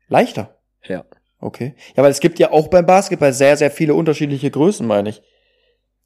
[0.09, 0.57] leichter.
[0.85, 1.05] Ja.
[1.41, 1.75] Okay.
[1.97, 5.23] Ja, weil es gibt ja auch beim Basketball sehr, sehr viele unterschiedliche Größen, meine ich.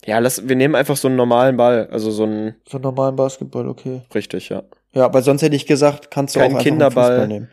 [0.05, 1.89] Ja, lass, wir nehmen einfach so einen normalen Ball.
[1.91, 2.55] Also so einen.
[2.69, 4.03] So einen normalen Basketball, okay.
[4.15, 4.63] Richtig, ja.
[4.93, 7.05] Ja, weil sonst hätte ich gesagt, kannst du Kein auch einfach Kinderball.
[7.05, 7.49] einen Fußball nehmen.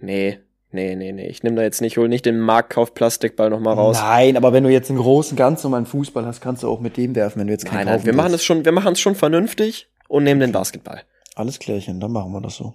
[0.00, 0.38] Nee,
[0.70, 1.26] nee, nee, nee.
[1.28, 3.98] Ich nehme da jetzt nicht, hol nicht den Marktkauf-Plastikball nochmal raus.
[4.00, 6.96] Nein, aber wenn du jetzt einen großen, ganz normalen Fußball hast, kannst du auch mit
[6.96, 8.06] dem werfen, wenn du jetzt keinen nein, nein.
[8.06, 11.02] Wir machen es schon, wir machen es schon vernünftig und nehmen den Basketball.
[11.34, 12.74] Alles klärchen, dann machen wir das so.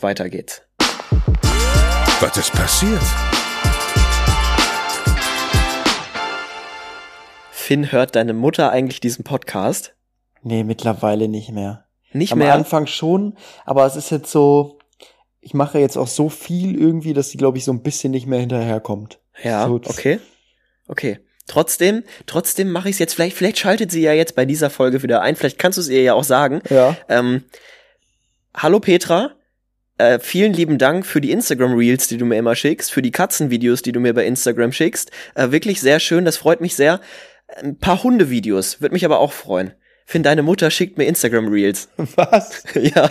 [0.00, 0.62] Weiter geht's.
[2.20, 3.00] Was ist passiert?
[7.50, 9.94] Finn, hört deine Mutter eigentlich diesen Podcast?
[10.42, 11.84] Nee, mittlerweile nicht mehr.
[12.12, 12.54] Nicht Am mehr.
[12.54, 14.79] Anfang schon, aber es ist jetzt so,
[15.40, 18.26] ich mache jetzt auch so viel irgendwie, dass sie, glaube ich, so ein bisschen nicht
[18.26, 19.18] mehr hinterherkommt.
[19.42, 20.18] Ja, So, okay.
[20.86, 21.18] Okay.
[21.46, 23.14] Trotzdem, trotzdem mache ich es jetzt.
[23.14, 25.34] Vielleicht, vielleicht schaltet sie ja jetzt bei dieser Folge wieder ein.
[25.34, 26.62] Vielleicht kannst du es ihr ja auch sagen.
[26.70, 26.96] Ja.
[27.08, 27.44] Ähm,
[28.54, 29.32] hallo Petra.
[29.98, 33.10] Äh, vielen lieben Dank für die Instagram Reels, die du mir immer schickst, für die
[33.10, 35.10] Katzenvideos, die du mir bei Instagram schickst.
[35.34, 37.00] Äh, wirklich sehr schön, das freut mich sehr.
[37.56, 39.74] Ein paar Hundevideos, würde mich aber auch freuen.
[40.06, 41.88] Find deine Mutter schickt mir Instagram Reels.
[42.16, 42.64] Was?
[42.74, 43.08] ja.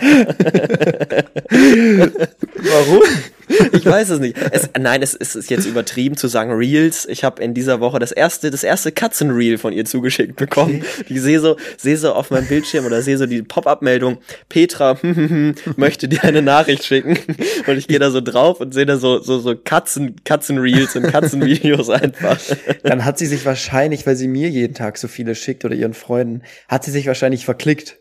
[2.56, 3.02] Warum?
[3.72, 4.36] Ich weiß es nicht.
[4.50, 7.06] Es, nein, es, es ist jetzt übertrieben zu sagen Reels.
[7.06, 10.84] Ich habe in dieser Woche das erste, das erste Katzenreel von ihr zugeschickt bekommen.
[11.08, 14.18] Ich sehe so, sehe so auf meinem Bildschirm oder sehe so die Pop-up-Meldung.
[14.48, 14.98] Petra
[15.76, 17.18] möchte dir eine Nachricht schicken
[17.66, 21.04] und ich gehe da so drauf und sehe da so so so Katzen, Katzenreels und
[21.04, 22.38] Katzenvideos einfach.
[22.82, 25.94] Dann hat sie sich wahrscheinlich, weil sie mir jeden Tag so viele schickt oder ihren
[25.94, 27.98] Freunden, hat sie sich wahrscheinlich verklickt.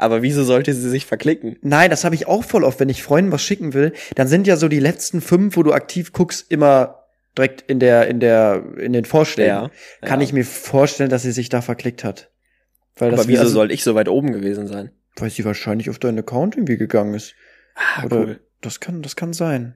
[0.00, 1.58] Aber wieso sollte sie sich verklicken?
[1.60, 4.46] Nein, das habe ich auch voll oft, wenn ich Freunden was schicken will, dann sind
[4.46, 7.04] ja so die letzten fünf, wo du aktiv guckst, immer
[7.36, 9.50] direkt in der, in der, in den Vorschlägen.
[9.50, 10.24] Ja, Kann ja.
[10.24, 12.30] ich mir vorstellen, dass sie sich da verklickt hat.
[12.96, 14.90] Weil das Aber wieso also, soll ich so weit oben gewesen sein?
[15.16, 17.34] Weil sie wahrscheinlich auf deinen Account irgendwie gegangen ist.
[17.74, 18.40] Ah, Oder cool.
[18.62, 19.74] das kann, das kann sein.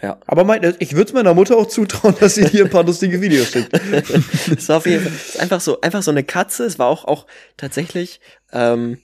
[0.00, 0.18] Ja.
[0.26, 3.20] Aber mein, ich würde es meiner Mutter auch zutrauen, dass sie dir ein paar lustige
[3.20, 3.72] Videos schickt.
[4.56, 6.64] es war auf jeden Fall es ist einfach so, einfach so eine Katze.
[6.64, 7.26] Es war auch, auch
[7.58, 8.20] tatsächlich,
[8.52, 8.98] ähm,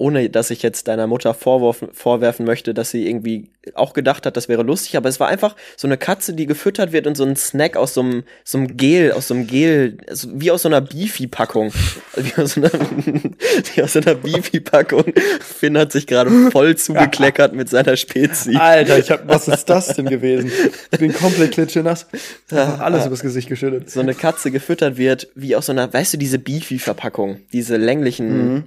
[0.00, 4.34] ohne dass ich jetzt deiner Mutter vorwerfen, vorwerfen möchte, dass sie irgendwie auch gedacht hat,
[4.38, 7.24] das wäre lustig, aber es war einfach so eine Katze, die gefüttert wird und so
[7.24, 10.62] ein Snack aus so einem, so einem Gel, aus so einem Gel, also wie aus
[10.62, 11.70] so einer Beefy-Packung.
[12.16, 12.70] Wie aus so einer,
[13.74, 15.04] wie aus so einer Beefy-Packung.
[15.40, 18.56] Finn hat sich gerade voll zugekleckert mit seiner Spezi.
[18.56, 20.50] Alter, ich hab, was ist das denn gewesen?
[20.90, 22.06] Ich bin komplett klitschenass.
[22.50, 23.90] Alles übers Gesicht geschüttet.
[23.90, 28.54] so eine Katze gefüttert wird, wie aus so einer, weißt du, diese Beefy-Verpackung, diese länglichen,
[28.54, 28.64] Mhm.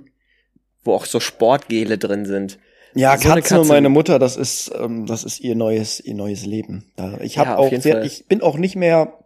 [0.83, 2.59] Wo auch so Sportgele drin sind.
[2.95, 6.45] Ja, So und Katze- meine Mutter, das ist, ähm, das ist ihr neues, ihr neues
[6.45, 6.91] Leben.
[6.95, 9.17] Da- Ich habe Ja, auch sehr, ich bin auch nicht mehr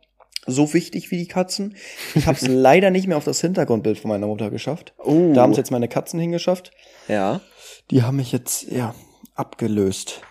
[0.46, 1.76] so wichtig wie die Katzen.
[2.16, 4.94] Ich habe es leider nicht mehr auf das Hintergrundbild von meiner Mutter geschafft.
[5.04, 5.34] Oh.
[5.34, 6.72] Da haben es jetzt meine Katzen hingeschafft.
[7.10, 7.42] Ja.
[7.92, 8.96] Die haben mich jetzt, ja,
[9.36, 10.22] abgelöst.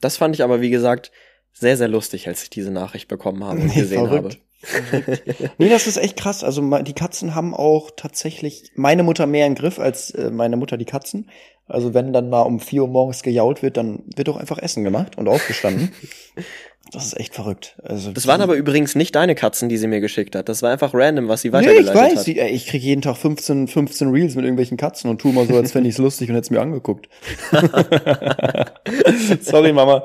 [0.00, 1.10] Das fand ich aber, wie gesagt,
[1.52, 4.24] sehr, sehr lustig, als ich diese Nachricht bekommen habe und Nee, gesehen verrückt.
[4.34, 4.36] habe.
[5.58, 6.44] nee, das ist echt krass.
[6.44, 10.76] Also die Katzen haben auch tatsächlich meine Mutter mehr im Griff als äh, meine Mutter
[10.76, 11.30] die Katzen.
[11.66, 14.84] Also wenn dann mal um vier Uhr morgens gejault wird, dann wird auch einfach Essen
[14.84, 15.92] gemacht und aufgestanden.
[16.92, 17.76] das ist echt verrückt.
[17.82, 20.48] Also Das waren aber übrigens nicht deine Katzen, die sie mir geschickt hat.
[20.48, 22.28] Das war einfach random, was sie Nee, ich weitergeleitet weiß, hat.
[22.28, 25.46] ich, ey, ich krieg jeden Tag 15, 15 Reels mit irgendwelchen Katzen und tu mal
[25.46, 27.08] so, als fände ich's lustig und hätt's mir angeguckt.
[29.40, 30.04] Sorry, Mama.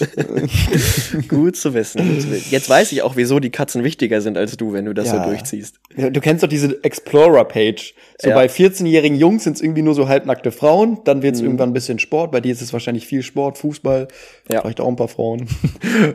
[1.28, 2.24] Gut zu wissen.
[2.50, 5.22] Jetzt weiß ich auch, wieso die Katzen wichtiger sind als du, wenn du das Ja.
[5.24, 5.76] so durchziehst.
[5.96, 7.94] Du kennst doch diese Explorer-Page.
[8.20, 8.34] So Ja.
[8.34, 11.46] bei 14-jährigen Jungs sind's irgendwie nur so halbnackte Frauen, dann wird's Mhm.
[11.46, 14.08] irgendwann ein bisschen Sport, bei dir ist es wahrscheinlich viel Sport, Fußball,
[14.50, 14.60] Ja.
[14.60, 15.48] vielleicht auch ein paar Frauen.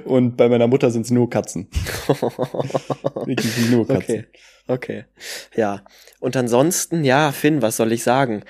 [0.06, 1.70] Und bei meiner Mutter sind's nur Katzen.
[3.26, 4.20] Wirklich nur Katzen.
[4.20, 4.28] Okay.
[4.70, 5.06] Okay.
[5.56, 5.84] Ja.
[6.20, 8.44] Und ansonsten, ja, Finn, was soll ich sagen?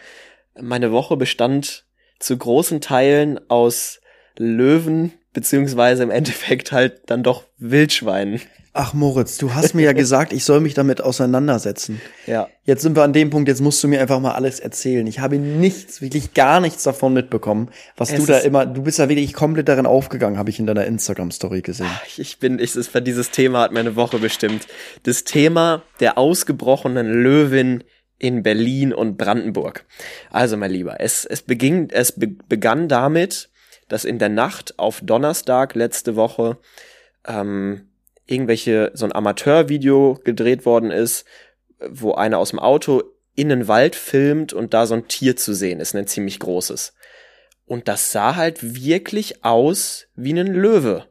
[0.60, 1.86] Meine Woche bestand
[2.19, 4.02] zu großen Teilen aus
[4.38, 8.41] Löwen, beziehungsweise im Endeffekt halt dann doch Wildschweinen.
[8.73, 11.99] Ach Moritz, du hast mir ja gesagt, ich soll mich damit auseinandersetzen.
[12.27, 12.47] Ja.
[12.65, 15.05] Jetzt sind wir an dem Punkt, jetzt musst du mir einfach mal alles erzählen.
[15.08, 18.84] Ich habe nichts, wirklich gar nichts davon mitbekommen, was Es du da ist- immer, du
[18.84, 21.89] bist ja wirklich komplett darin aufgegangen, habe ich in deiner Instagram-Story gesehen.
[22.17, 24.67] Ich bin, ich, für dieses Thema hat meine Woche bestimmt.
[25.03, 27.84] Das Thema der ausgebrochenen Löwin
[28.19, 29.86] in Berlin und Brandenburg.
[30.29, 33.49] Also, mein Lieber, es, es beging, es be begann damit,
[33.88, 36.58] dass in der Nacht auf Donnerstag letzte Woche
[37.27, 37.88] ähm,
[38.30, 41.26] irgendwelche, so ein Amateurvideo gedreht worden ist,
[41.89, 43.04] wo einer aus dem Auto
[43.36, 46.94] in den Wald filmt und da so ein Tier zu sehen ist, ein ziemlich großes.
[47.65, 51.06] Und das sah halt wirklich aus wie ein Löwe.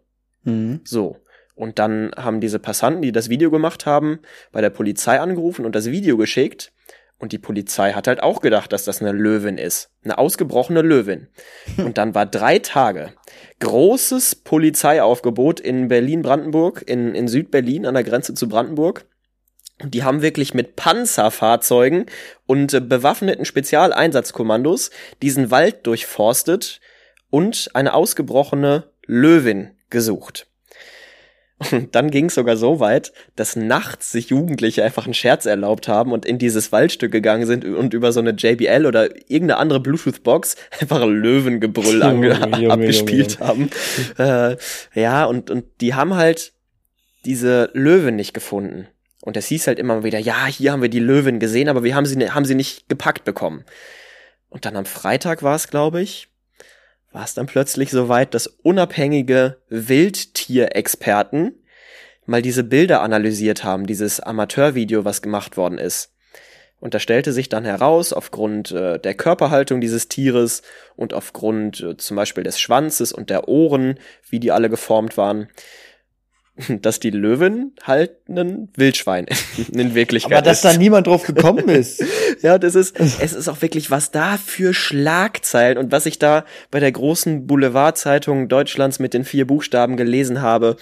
[0.45, 0.81] Mhm.
[0.85, 1.17] So.
[1.55, 4.21] Und dann haben diese Passanten, die das Video gemacht haben,
[4.53, 6.73] bei der Polizei angerufen und das Video geschickt.
[7.19, 9.91] Und die Polizei hat halt auch gedacht, dass das eine Löwin ist.
[10.05, 11.29] Eine ausgebrochene Löwin.
[11.77, 13.13] Und dann war drei Tage
[13.61, 19.05] großes Polizeiaufgebot in Berlin-Brandenburg, in, in Südberlin an der Grenze zu Brandenburg.
[19.81, 22.07] Und die haben wirklich mit Panzerfahrzeugen
[22.47, 24.91] und äh, bewaffneten Spezialeinsatzkommandos
[25.23, 26.81] diesen Wald durchforstet
[27.31, 30.48] und eine ausgebrochene Löwin gesucht.
[31.59, 35.89] Und dann ging es sogar so weit, dass nachts sich Jugendliche einfach einen Scherz erlaubt
[35.89, 39.81] haben und in dieses Waldstück gegangen sind und über so eine JBL oder irgendeine andere
[39.81, 43.71] Bluetooth-Box einfach Löwengebrüll Junge, ange Junge, abgespielt haben.
[44.19, 44.57] Äh,
[44.95, 46.53] ja, und, und die haben halt
[47.25, 48.87] diese Löwen nicht gefunden.
[49.23, 51.95] Und es hieß halt immer wieder, ja, hier haben wir die Löwen gesehen, aber wir
[51.95, 53.65] haben sie, haben sie nicht gepackt bekommen.
[54.49, 56.29] Und dann am Freitag war es, glaube ich,
[57.13, 61.55] war es dann plötzlich soweit, dass unabhängige Wildtierexperten
[62.27, 66.13] mal diese Bilder analysiert haben, dieses Amateurvideo, was gemacht worden ist.
[66.81, 70.63] Und da stellte sich dann heraus, aufgrund äh, der Körperhaltung dieses Tieres
[70.95, 75.49] und aufgrund äh, zum Beispiel des Schwanzes und der Ohren, wie die alle geformt waren,
[76.83, 79.27] dass die Löwin halt ein Wildschwein
[79.73, 80.65] in Wirklichkeit Aber dass ist.
[80.65, 82.03] da niemand drauf gekommen ist.
[82.43, 86.45] Ja, das ist, es ist auch wirklich, was da für Schlagzeilen und was ich da
[86.71, 90.77] bei der großen Boulevardzeitung Deutschlands mit den vier Buchstaben gelesen habe.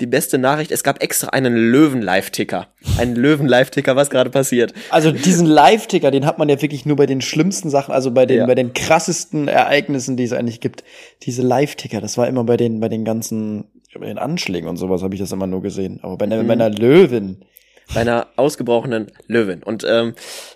[0.00, 2.68] Die beste Nachricht, es gab extra einen Löwen-Live-Ticker.
[2.98, 4.72] Einen Löwen-Live-Ticker, was gerade passiert.
[4.90, 8.26] Also diesen Live-Ticker, den hat man ja wirklich nur bei den schlimmsten Sachen, also bei
[8.26, 8.46] den, Ja.
[8.46, 10.84] bei den krassesten Ereignissen, die es eigentlich gibt.
[11.22, 15.02] Diese Live-Ticker, das war immer bei den, bei den ganzen, bei den Anschlägen und sowas
[15.02, 16.00] habe ich das immer nur gesehen.
[16.02, 17.44] Aber bei einer, bei einer Löwin.
[17.94, 19.62] bei einer ausgebrochenen Löwin.
[19.62, 20.14] Und ähm,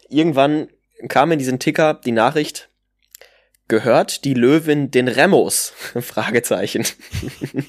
[0.09, 0.69] irgendwann
[1.09, 2.70] kam in diesen Ticker die Nachricht,
[3.71, 5.73] gehört die Löwin den Remos?
[6.01, 6.85] Fragezeichen.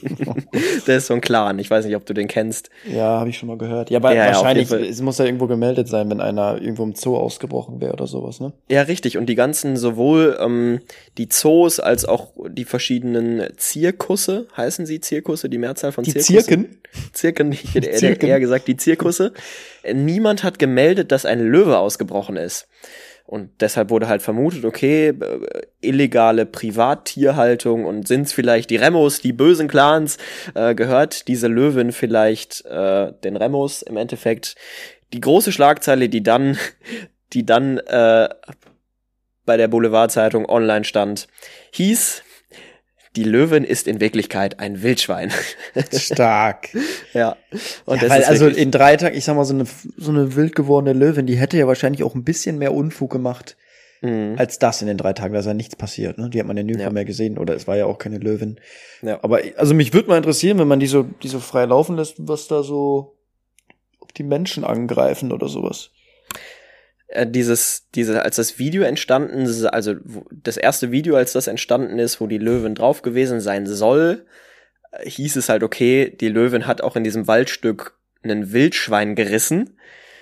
[0.87, 2.69] Der ist so ein Clan, ich weiß nicht, ob du den kennst.
[2.91, 3.89] Ja, habe ich schon mal gehört.
[3.89, 4.83] Ja, aber Ja, ja, wahrscheinlich, Fall.
[4.83, 8.39] es muss ja irgendwo gemeldet sein, wenn einer irgendwo im Zoo ausgebrochen wäre oder sowas,
[8.39, 8.51] ne?
[8.69, 9.17] Ja, richtig.
[9.17, 10.81] Und die ganzen, sowohl ähm,
[11.17, 16.33] die Zoos als auch die verschiedenen Zirkusse, heißen sie Zirkusse, die Mehrzahl von Die Zirkussen?
[16.33, 16.77] Zirken?
[17.13, 19.31] Zirken, ich hätte eher, eher gesagt die Zirkusse.
[19.93, 22.67] Niemand hat gemeldet, dass ein Löwe ausgebrochen ist.
[23.25, 25.15] Und deshalb wurde halt vermutet, okay, äh,
[25.79, 30.17] illegale Privattierhaltung und sind's vielleicht die Remos, die bösen Clans,
[30.53, 34.55] äh, gehört diese Löwin vielleicht äh, den Remos im Endeffekt.
[35.13, 36.57] Die große Schlagzeile, die dann,
[37.33, 38.29] die dann äh,
[39.45, 41.27] bei der Boulevardzeitung online stand,
[41.71, 42.23] hieß,
[43.15, 45.31] die Löwin ist in Wirklichkeit ein Wildschwein.
[45.93, 46.69] Stark.
[47.13, 47.35] ja.
[47.85, 49.65] Und ja, weil also in drei Tagen, ich sag mal, so eine,
[49.97, 53.57] so eine wild gewordene Löwin, die hätte ja wahrscheinlich auch ein bisschen mehr Unfug gemacht,
[54.03, 54.33] Mhm.
[54.39, 55.33] als das in den drei Tagen.
[55.35, 56.27] Da ist ja nichts passiert, ne?
[56.27, 56.91] Die hat man ja nirgendwo Ja.
[56.93, 57.37] mehr gesehen.
[57.37, 58.59] Oder es war ja auch keine Löwin.
[59.03, 59.19] Ja.
[59.21, 62.15] Aber also mich würde mal interessieren, wenn man die so, die so frei laufen lässt,
[62.17, 63.15] was da so,
[63.99, 65.91] ob die Menschen angreifen oder sowas.
[67.11, 69.95] Äh, dieses, diese, als das Video entstanden, ist, also
[70.31, 74.25] das erste Video, als das entstanden ist, wo die Löwin drauf gewesen sein soll,
[74.91, 79.77] äh, hieß es halt, okay, die Löwin hat auch in diesem Waldstück ein Wildschwein gerissen.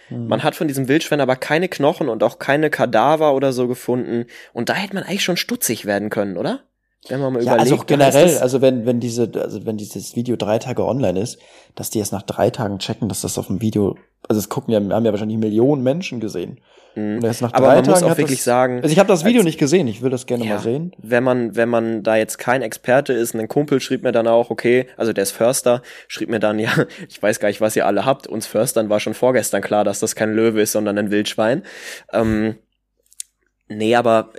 [0.07, 0.27] Hm.
[0.27, 4.25] Man hat von diesem Wildschwein aber keine Knochen und auch keine Kadaver oder so gefunden.
[4.53, 6.63] Und da hätte man eigentlich schon stutzig werden können, oder?
[7.07, 7.61] Wenn man mal Ja, überlegt.
[7.71, 10.85] also auch da heißt generell, also wenn, wenn diese, also wenn dieses Video drei Tage
[10.85, 11.39] online ist,
[11.75, 13.95] dass die erst nach drei Tagen checken, dass das auf dem Video,
[14.27, 16.59] also es gucken ja, haben ja wahrscheinlich Millionen Menschen gesehen.
[16.95, 17.55] Und erst nach Mhm.
[17.55, 19.39] Aber drei man muss Tagen auch hat wirklich das, sagen, Also ich habe das Video
[19.39, 20.91] als- nicht gesehen, ich will das gerne Ja, mal sehen.
[20.97, 24.49] Wenn man, wenn man da jetzt kein Experte ist, ein Kumpel schrieb mir dann auch,
[24.49, 26.71] okay, also der ist Förster, schrieb mir dann, ja,
[27.07, 28.27] ich weiß gar nicht, was ihr alle habt.
[28.27, 31.63] Uns Förstern war schon vorgestern klar, dass das kein Löwe ist, sondern ein Wildschwein.
[32.11, 32.55] Ähm,
[33.69, 34.33] nee, aber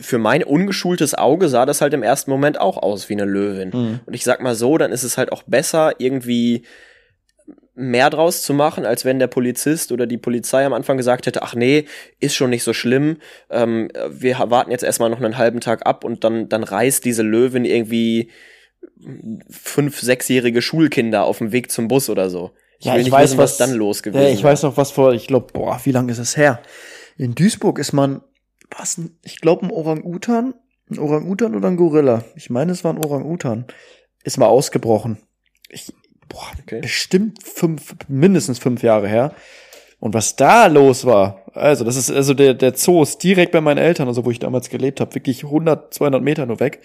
[0.00, 3.70] für mein ungeschultes Auge sah das halt im ersten Moment auch aus wie eine Löwin.
[3.72, 4.00] Mhm.
[4.06, 6.64] Und ich sag mal so, dann ist es halt auch besser, irgendwie
[7.74, 11.42] mehr draus zu machen, als wenn der Polizist oder die Polizei am Anfang gesagt hätte,
[11.42, 11.86] ach nee,
[12.18, 16.04] ist schon nicht so schlimm, ähm, wir warten jetzt erstmal noch einen halben Tag ab
[16.04, 18.30] und dann, dann reißt diese Löwin irgendwie
[19.50, 22.50] fünf, sechsjährige Schulkinder auf dem Weg zum Bus oder so.
[22.80, 24.52] Ja, will ich nicht weiß, wissen, was dann los gewesen Ja, ich wäre.
[24.52, 26.62] weiß noch, was vor, ich glaube, boah, wie lange ist es her?
[27.16, 28.22] In Duisburg ist man,
[28.76, 30.54] was, ein- ich glaube, ein Orang-Utan,
[30.90, 32.24] ein Orang-Utan oder ein Gorilla.
[32.36, 33.66] Ich meine, es war ein Orang-Utan.
[34.24, 35.18] Ist mal ausgebrochen.
[35.68, 35.92] Ich,
[36.28, 36.80] boah, Okay.
[36.80, 39.34] bestimmt fünf, mindestens fünf Jahre her.
[39.98, 43.60] Und was da los war, also das ist, also der, der Zoo ist direkt bei
[43.60, 46.80] meinen Eltern, also wo ich damals gelebt habe, wirklich 100, 200 Meter nur weg.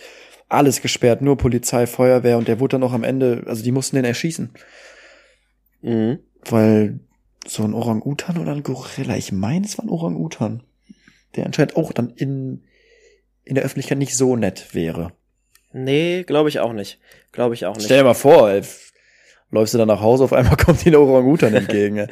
[0.50, 3.96] Alles gesperrt, nur Polizei, Feuerwehr und der wurde dann noch am Ende, also die mussten
[3.96, 4.52] den erschießen.
[5.82, 6.20] Mhm.
[6.50, 7.00] Weil
[7.48, 10.64] so ein Orang-Utan oder ein Gorilla, ich meine, es war ein Orang-Utan,
[11.36, 12.64] der anscheinend auch dann in,
[13.44, 15.12] in der Öffentlichkeit nicht so nett wäre.
[15.74, 17.00] Nee, glaube ich auch nicht.
[17.32, 17.86] Glaube ich auch nicht.
[17.86, 18.62] Stell dir mal vor, ey,
[19.52, 21.98] läufst du dann nach Hause, auf einmal kommt dir ein Orang-Utan entgegen.
[21.98, 22.08] ey.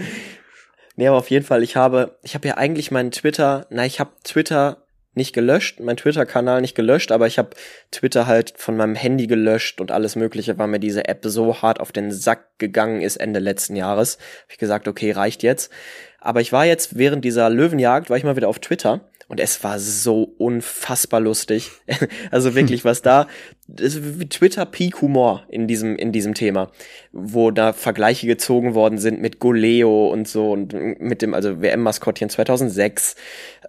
[0.95, 3.99] Nee, aber auf jeden Fall, ich habe, ich habe ja eigentlich meinen Twitter, na, ich
[3.99, 4.83] habe Twitter
[5.15, 7.51] nicht gelöscht, mein Twitter-Kanal nicht gelöscht, aber ich habe
[7.91, 11.79] Twitter halt von meinem Handy gelöscht und alles Mögliche, weil mir diese App so hart
[11.79, 14.17] auf den Sack gegangen ist Ende letzten Jahres.
[14.43, 15.71] Hab ich gesagt, okay, reicht jetzt.
[16.19, 19.63] Aber ich war jetzt während dieser Löwenjagd, war ich mal wieder auf Twitter und es
[19.63, 21.71] war so unfassbar lustig.
[22.31, 23.27] also wirklich, was da,
[23.67, 26.71] das ist wie Twitter Peak Humor in diesem, in diesem Thema,
[27.11, 32.29] wo da Vergleiche gezogen worden sind mit Goleo und so und mit dem, also WM-Maskottchen
[32.29, 33.15] 2006.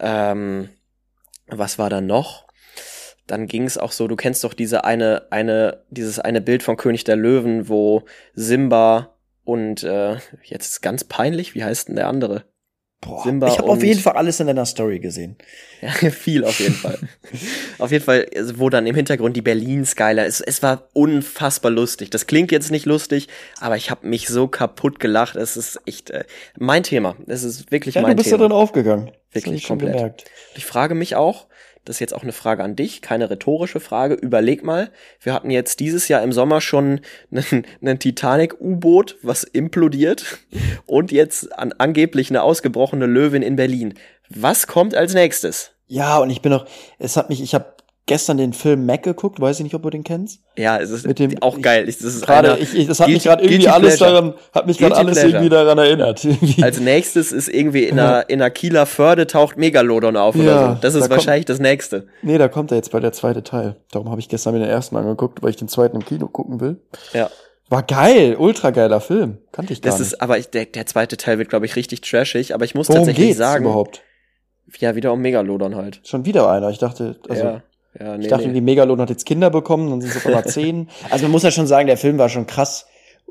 [0.00, 0.68] Ähm,
[1.48, 2.46] was war da noch?
[3.26, 6.76] Dann ging es auch so, du kennst doch diese eine, eine, dieses eine Bild von
[6.76, 12.08] König der Löwen, wo Simba und äh, jetzt ist ganz peinlich, wie heißt denn der
[12.08, 12.44] andere?
[13.04, 15.36] Boah, Simba ich habe auf jeden Fall alles in deiner Story gesehen.
[15.82, 16.98] Ja, viel auf jeden Fall.
[17.78, 21.70] auf jeden Fall, also, wo dann im Hintergrund die Berlin Skyline, es, es war unfassbar
[21.70, 22.08] lustig.
[22.08, 23.28] Das klingt jetzt nicht lustig,
[23.60, 25.36] aber ich habe mich so kaputt gelacht.
[25.36, 26.24] Es ist echt äh,
[26.58, 27.16] mein Thema.
[27.26, 28.38] Es ist wirklich Ja, mein du bist Thema.
[28.38, 29.10] da drin aufgegangen.
[29.32, 29.92] Wirklich komplett.
[29.92, 30.24] gemerkt.
[30.56, 31.48] Ich frage mich auch,
[31.84, 34.14] das ist jetzt auch eine Frage an dich, keine rhetorische Frage.
[34.14, 40.38] Überleg mal, wir hatten jetzt dieses Jahr im Sommer schon einen, einen Titanic-U-Boot, was implodiert
[40.86, 43.94] und jetzt an, angeblich eine ausgebrochene Löwin in Berlin.
[44.30, 45.72] Was kommt als nächstes?
[45.86, 46.66] Ja, und ich bin auch,
[46.98, 47.73] es hat mich, ich habe
[48.06, 50.40] gestern den Film Mac geguckt, weiß ich nicht, ob du den kennst.
[50.56, 51.88] Ja, es ist Mit dem- auch geil.
[51.88, 54.10] Ich, das ist Gerade, ich, ich, das hat mich gerade irgendwie alles Pleasure.
[54.22, 55.32] daran, hat mich gerade alles Pleasure.
[55.32, 56.26] irgendwie daran erinnert.
[56.62, 60.68] Als nächstes ist irgendwie in einer, in einer Kieler Förde taucht Megalodon auf oder Ja,
[60.74, 60.78] so.
[60.80, 62.06] Das da ist kommt- wahrscheinlich das nächste.
[62.22, 63.76] nee, da kommt er jetzt bei der zweite Teil.
[63.90, 66.60] Darum habe ich gestern mir den ersten angeguckt, weil ich den zweiten im Kino gucken
[66.60, 66.82] will.
[67.14, 67.30] Ja.
[67.70, 69.38] War geil, ultra geiler Film.
[69.50, 70.12] Kannte ich gar Das nicht.
[70.12, 72.52] ist, aber ich, der, der zweite Teil wird, glaube ich, richtig trashig.
[72.54, 74.02] Aber ich muss Worum tatsächlich geht's sagen, überhaupt?
[74.80, 76.00] ja, wieder um Megalodon halt.
[76.04, 76.68] Schon wieder einer.
[76.68, 77.62] Ich dachte, also ja,
[77.98, 78.54] ja, nee, ich dachte, nee.
[78.54, 80.88] die Megalodon hat jetzt Kinder bekommen, dann sind es auf einmal zehn.
[81.10, 82.86] Also man muss ja schon sagen, der Film war schon krass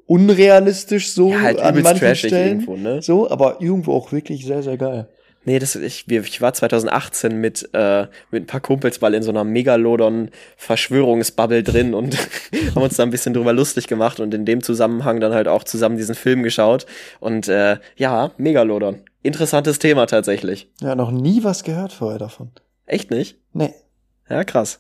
[0.06, 2.62] unrealistisch so Ja, halt an manchen Stellen.
[2.62, 3.02] irgendwo, ne?
[3.02, 5.08] So, aber irgendwo auch wirklich sehr, sehr geil.
[5.46, 9.32] Nee, das, ich, ich war 2018 mit, äh, mit ein paar Kumpels mal in so
[9.32, 12.18] einer Megalodon-Verschwörungsbubble drin und
[12.76, 15.66] haben uns da ein bisschen drüber lustig gemacht und in dem Zusammenhang dann halt auch
[15.66, 16.86] zusammen diesen Film geschaut.
[17.20, 19.02] Und äh, ja, Megalodon.
[19.22, 20.70] Interessantes Thema tatsächlich.
[20.80, 22.52] Ja, noch nie was gehört vorher davon.
[22.86, 23.36] Echt nicht?
[23.52, 23.74] Nee.
[24.34, 24.80] Ja, krass.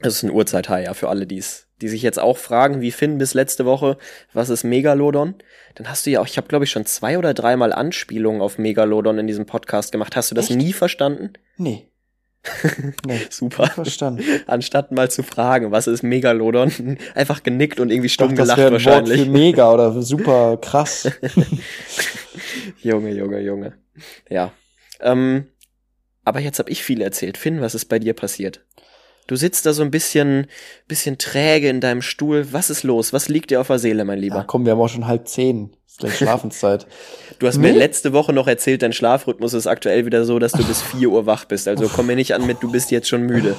[0.00, 3.16] Das ist ein Urzeithai, ja, für alle, die's, die sich jetzt auch fragen, wie Finn
[3.16, 3.96] bis letzte Woche,
[4.32, 5.36] was ist Megalodon?
[5.76, 8.58] Dann hast du ja auch, ich habe glaube ich schon zwei oder dreimal Anspielungen auf
[8.58, 10.16] Megalodon in diesem Podcast gemacht.
[10.16, 10.58] Hast du das Echt?
[10.58, 11.34] nie verstanden?
[11.56, 11.88] Nee.
[13.06, 13.20] nee.
[13.30, 13.68] Super.
[13.68, 14.24] Verstanden.
[14.48, 18.58] Anstatt mal zu fragen, was ist Megalodon, einfach genickt und irgendwie stumm dachte, das gelacht
[18.58, 19.26] wäre ein Wort wahrscheinlich.
[19.26, 21.08] für mega oder super krass.
[22.82, 23.74] Junge, Junge, Junge.
[24.28, 24.52] Ja.
[25.00, 25.46] Ähm,
[26.24, 27.38] aber jetzt habe ich viel erzählt.
[27.38, 28.64] Finn, was ist bei dir passiert?
[29.28, 30.46] Du sitzt da so ein bisschen,
[30.88, 32.52] bisschen träge in deinem Stuhl.
[32.52, 33.12] Was ist los?
[33.12, 34.44] Was liegt dir auf der Seele, mein Ja, Lieber?
[34.46, 35.70] komm, wir haben auch schon halb zehn.
[35.86, 36.86] Ist gleich Schlafenszeit.
[37.38, 37.78] Du hast mir Nee.
[37.78, 41.26] letzte Woche noch erzählt, dein Schlafrhythmus ist aktuell wieder so, dass du bis 4 Uhr
[41.26, 41.68] wach bist.
[41.68, 43.54] Also komm mir nicht an mit, du bist jetzt schon müde.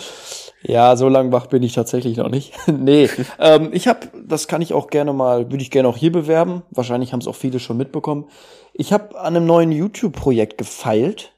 [0.64, 2.52] Ja, so lang wach bin ich tatsächlich noch nicht.
[2.68, 3.08] nee,
[3.40, 6.64] ähm, ich habe, das kann ich auch gerne mal, würde ich gerne auch hier bewerben.
[6.72, 8.26] Wahrscheinlich haben es auch viele schon mitbekommen.
[8.74, 11.32] Ich habe an einem neuen YouTube-Projekt gefeilt,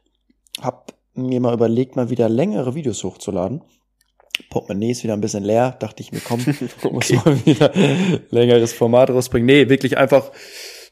[0.62, 3.62] hab mir mal überlegt, mal wieder längere Videos hochzuladen.
[4.50, 6.44] Portemonnaie ist wieder ein bisschen leer, dachte ich mir, komm,
[6.92, 7.72] muss mal wieder
[8.30, 9.46] längeres Format rausbringen.
[9.46, 10.32] Nee, wirklich einfach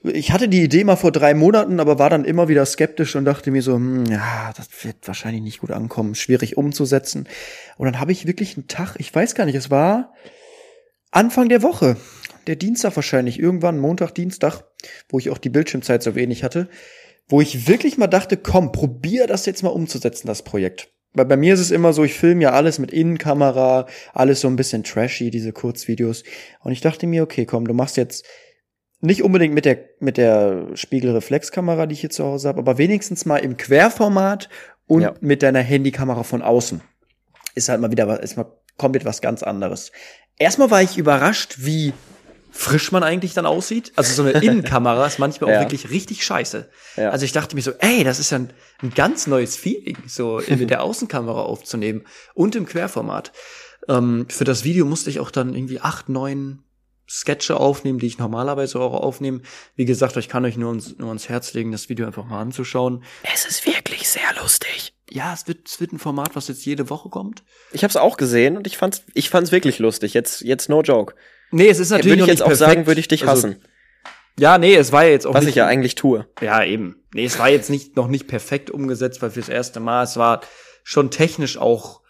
[0.02, 3.26] ich hatte die Idee mal vor drei Monaten, aber war dann immer wieder skeptisch und
[3.26, 7.28] dachte mir so, hm, ja, das wird wahrscheinlich nicht gut ankommen, schwierig umzusetzen.
[7.78, 10.14] Und dann habe ich wirklich einen Tag, ich weiß gar nicht, es war
[11.12, 11.98] Anfang der Woche,
[12.48, 14.64] der Dienstag wahrscheinlich, irgendwann Montag, Dienstag,
[15.10, 16.70] wo ich auch die Bildschirmzeit so wenig hatte,
[17.28, 20.90] wo ich wirklich mal dachte, komm, probier das jetzt mal umzusetzen, das Projekt.
[21.14, 24.48] Weil bei mir ist es immer so, ich filme ja alles mit Innenkamera, alles so
[24.48, 26.24] ein bisschen trashy, diese Kurzvideos.
[26.62, 28.26] Und ich dachte mir, okay, komm, du machst jetzt
[29.02, 33.26] nicht unbedingt mit der, mit der Spiegelreflexkamera, die ich hier zu Hause habe, aber wenigstens
[33.26, 34.50] mal im Querformat
[34.88, 35.14] und ja.
[35.22, 36.82] mit deiner Handykamera von außen.
[37.56, 39.92] Ist halt mal wieder, ist mal komplett was ganz anderes.
[40.38, 41.94] Erstmal war ich überrascht, wie
[42.52, 43.92] frisch man eigentlich dann aussieht.
[43.96, 45.58] Also so eine Innenkamera ist manchmal ja.
[45.58, 46.70] auch wirklich richtig scheiße.
[46.98, 47.10] Ja.
[47.10, 50.42] Also ich dachte mir so, ey, das ist ja ein, ein ganz neues Feeling, so
[50.50, 53.32] mit der Außenkamera aufzunehmen und im Querformat.
[53.88, 56.64] Ähm, für das Video musste ich auch dann irgendwie acht, neun
[57.10, 59.42] Sketche aufnehmen, die ich normalerweise auch aufnehme.
[59.76, 62.40] Wie gesagt, ich kann euch nur ans, nur ans Herz legen, das Video einfach mal
[62.40, 63.04] anzuschauen.
[63.34, 64.94] Es ist wirklich sehr lustig.
[65.10, 67.44] Ja, es wird, es wird ein Format, was jetzt jede Woche kommt.
[67.72, 70.14] Ich habe es auch gesehen und ich fand's, ich fand's wirklich lustig.
[70.14, 71.16] Jetzt, jetzt no joke.
[71.52, 73.62] Nee, es ist natürlich würde ich jetzt auch sagen, würde ich dich also, hassen.
[74.40, 76.26] Ja, nee, es war ja jetzt auch was nicht, ich ja eigentlich tue.
[76.42, 77.04] Ja, eben.
[77.14, 80.42] Nee, es war jetzt nicht noch nicht perfekt umgesetzt, weil fürs erste Mal es war
[80.84, 82.02] schon technisch auch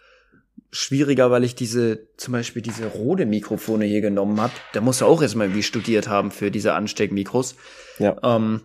[0.72, 4.52] schwieriger, weil ich diese, zum Beispiel diese Rode-Mikrofone hier genommen habe.
[4.72, 7.56] Da musst du auch erstmal irgendwie studiert haben für diese Ansteckmikros.
[7.98, 8.16] Ja.
[8.22, 8.62] Ähm,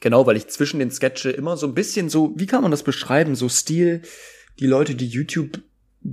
[0.00, 2.84] genau, weil ich zwischen den Sketche immer so ein bisschen so, wie kann man das
[2.84, 3.34] beschreiben?
[3.34, 4.02] So Stil,
[4.60, 5.60] die Leute, die YouTube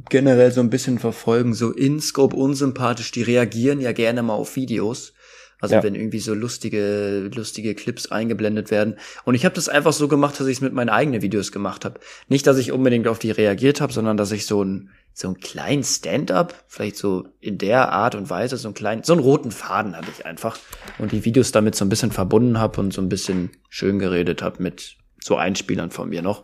[0.10, 4.56] generell so ein bisschen verfolgen, so in Scope unsympathisch, die reagieren ja gerne mal auf
[4.56, 5.14] Videos.
[5.60, 5.84] Also ja.
[5.84, 8.98] wenn irgendwie so lustige, lustige Clips eingeblendet werden.
[9.24, 11.86] Und ich habe das einfach so gemacht, dass ich es mit meinen eigenen Videos gemacht
[11.86, 12.02] habe.
[12.28, 15.40] Nicht, dass ich unbedingt auf die reagiert habe, sondern dass ich so ein so einen
[15.40, 19.52] kleinen Stand-up, vielleicht so in der Art und Weise, so einen kleinen, so einen roten
[19.52, 20.58] Faden hatte ich einfach
[20.98, 24.42] und die Videos damit so ein bisschen verbunden habe und so ein bisschen schön geredet
[24.42, 26.44] habe mit so Einspielern von mir noch.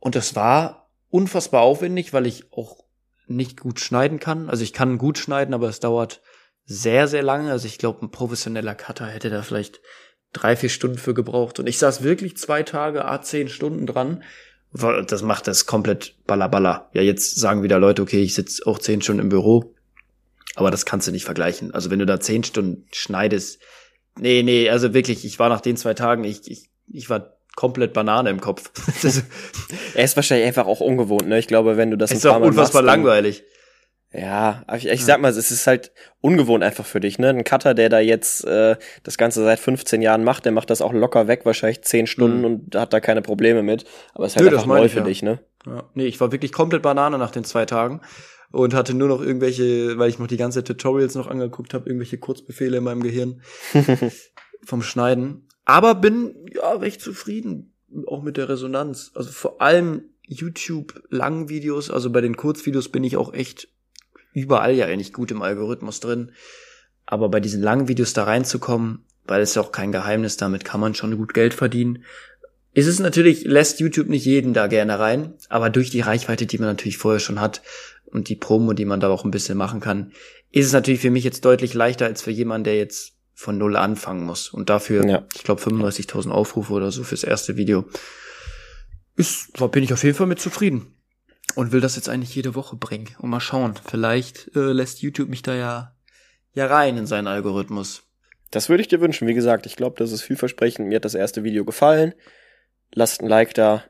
[0.00, 0.83] Und das war
[1.14, 2.84] unfassbar aufwendig, weil ich auch
[3.26, 4.50] nicht gut schneiden kann.
[4.50, 6.20] Also ich kann gut schneiden, aber es dauert
[6.64, 7.52] sehr, sehr lange.
[7.52, 9.80] Also ich glaube, ein professioneller Cutter hätte da vielleicht
[10.32, 11.60] drei, vier Stunden für gebraucht.
[11.60, 14.24] Und ich saß wirklich zwei Tage, a zehn Stunden dran
[14.74, 16.90] das macht das komplett ballerballer.
[16.94, 19.72] Ja, jetzt sagen wieder Leute, okay, ich sitze auch zehn Stunden im Büro,
[20.56, 21.72] aber das kannst du nicht vergleichen.
[21.72, 23.60] Also wenn du da zehn Stunden schneidest,
[24.18, 27.92] nee, nee, also wirklich, ich war nach den zwei Tagen, ich, ich, ich war komplett
[27.92, 28.70] Banane im Kopf.
[29.94, 31.38] er ist wahrscheinlich einfach auch ungewohnt, ne?
[31.38, 33.44] Ich glaube, wenn du das ist ein paar Mal unfassbar machst, langweilig.
[34.16, 35.90] Ja, ich, ich sag mal, es ist halt
[36.20, 37.30] ungewohnt einfach für dich, ne?
[37.30, 40.82] Ein Cutter, der da jetzt äh, das Ganze seit 15 Jahren macht, der macht das
[40.82, 42.44] auch locker weg, wahrscheinlich 10 Stunden mhm.
[42.44, 43.84] und hat da keine Probleme mit.
[44.14, 45.04] Aber es ist halt Nö, einfach neu für ja.
[45.04, 45.40] dich, ne?
[45.66, 45.82] Ja.
[45.94, 48.02] Nee, ich war wirklich komplett Banane nach den zwei Tagen
[48.52, 52.18] und hatte nur noch irgendwelche, weil ich noch die ganze Tutorials noch angeguckt habe, irgendwelche
[52.18, 53.42] Kurzbefehle in meinem Gehirn
[54.64, 55.48] vom Schneiden.
[55.64, 57.72] Aber bin ja recht zufrieden,
[58.06, 59.12] auch mit der Resonanz.
[59.14, 63.68] Also vor allem YouTube langen Videos, also bei den Kurzvideos bin ich auch echt
[64.32, 66.32] überall ja eigentlich gut im Algorithmus drin.
[67.06, 70.80] Aber bei diesen langen Videos da reinzukommen, weil es ja auch kein Geheimnis, damit kann
[70.80, 72.04] man schon gut Geld verdienen.
[72.72, 76.58] Ist es natürlich, lässt YouTube nicht jeden da gerne rein, aber durch die Reichweite, die
[76.58, 77.62] man natürlich vorher schon hat
[78.06, 80.12] und die Promo, die man da auch ein bisschen machen kann,
[80.50, 83.76] ist es natürlich für mich jetzt deutlich leichter als für jemanden, der jetzt von null
[83.76, 84.48] anfangen muss.
[84.48, 85.26] Und dafür, ja.
[85.34, 87.84] ich glaube, 35.000 Aufrufe oder so fürs erste Video.
[89.16, 90.94] Ist, da bin ich auf jeden Fall mit zufrieden
[91.54, 93.08] und will das jetzt eigentlich jede Woche bringen.
[93.18, 95.96] Und mal schauen, vielleicht äh, lässt YouTube mich da ja,
[96.52, 98.02] ja rein in seinen Algorithmus.
[98.50, 99.26] Das würde ich dir wünschen.
[99.28, 100.88] Wie gesagt, ich glaube, das ist vielversprechend.
[100.88, 102.14] Mir hat das erste Video gefallen.
[102.92, 103.82] Lasst ein Like da,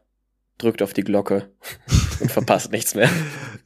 [0.56, 1.50] drückt auf die Glocke
[2.20, 3.08] und verpasst nichts mehr.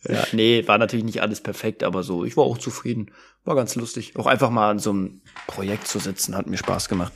[0.08, 3.10] Ja, nee, war natürlich nicht alles perfekt, aber so, ich war auch zufrieden.
[3.44, 4.14] War ganz lustig.
[4.16, 7.12] Auch einfach mal an so einem Projekt zu sitzen, hat mir Spaß gemacht.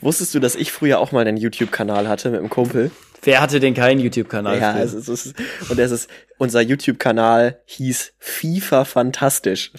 [0.00, 2.90] Wusstest du, dass ich früher auch mal einen YouTube-Kanal hatte mit einem Kumpel?
[3.22, 4.58] Wer hatte denn keinen YouTube-Kanal?
[4.58, 5.34] Ja, es ist, es ist,
[5.68, 9.72] und es ist, unser YouTube-Kanal hieß FIFA Fantastisch.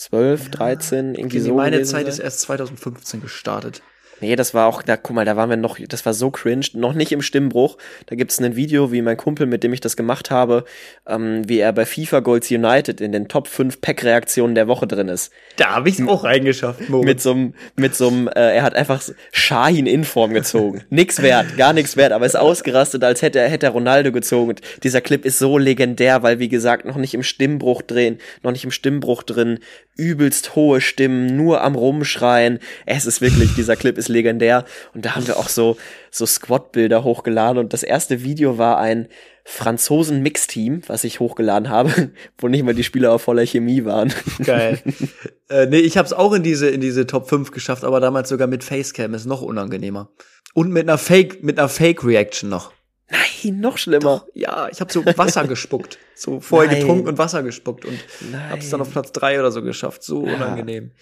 [0.08, 0.50] 12, ja.
[0.50, 1.54] 13, irgendwie so.
[1.54, 2.06] Meine Zeit sein.
[2.06, 3.82] ist erst 2015 gestartet.
[4.20, 6.66] Nee, das war auch, da, guck mal, da waren wir noch, das war so cringe,
[6.74, 7.76] noch nicht im Stimmbruch.
[8.06, 10.64] Da gibt's ein Video, wie mein Kumpel, mit dem ich das gemacht habe,
[11.06, 15.08] ähm, wie er bei FIFA Goals United in den Top 5 Pack-Reaktionen der Woche drin
[15.08, 15.32] ist.
[15.56, 17.02] Da habe ich's auch reingeschafft, Mo.
[17.02, 19.02] Mit so einem, mit so äh, er hat einfach
[19.32, 20.84] Shahin in Form gezogen.
[20.90, 24.50] nix wert, gar nichts wert, aber ist ausgerastet, als hätte er, hätte er Ronaldo gezogen.
[24.50, 28.52] Und dieser Clip ist so legendär, weil, wie gesagt, noch nicht im Stimmbruch drehen, noch
[28.52, 29.58] nicht im Stimmbruch drin,
[29.96, 32.58] übelst hohe Stimmen, nur am Rumschreien.
[32.86, 34.64] Es ist wirklich, dieser Clip ist legendär.
[34.94, 35.76] Und da haben wir auch so,
[36.10, 37.58] so Squad-Bilder hochgeladen.
[37.58, 39.08] Und das erste Video war ein
[39.44, 44.12] Franzosen-Mix-Team, was ich hochgeladen habe, wo nicht mal die Spieler auf voller Chemie waren.
[44.44, 44.80] Geil.
[45.50, 48.46] äh, nee, ich hab's auch in diese, in diese Top 5 geschafft, aber damals sogar
[48.48, 50.10] mit Facecam, ist noch unangenehmer.
[50.54, 52.72] Und mit einer Fake, mit einer Fake-Reaction noch.
[53.10, 54.24] Nein, noch schlimmer.
[54.24, 55.98] Doch, ja, ich habe so Wasser gespuckt.
[56.16, 56.80] So vorher Nein.
[56.82, 57.98] getrunken und Wasser gespuckt und
[58.30, 58.50] Nein.
[58.50, 60.04] hab's dann auf Platz drei oder so geschafft.
[60.04, 60.92] So unangenehm.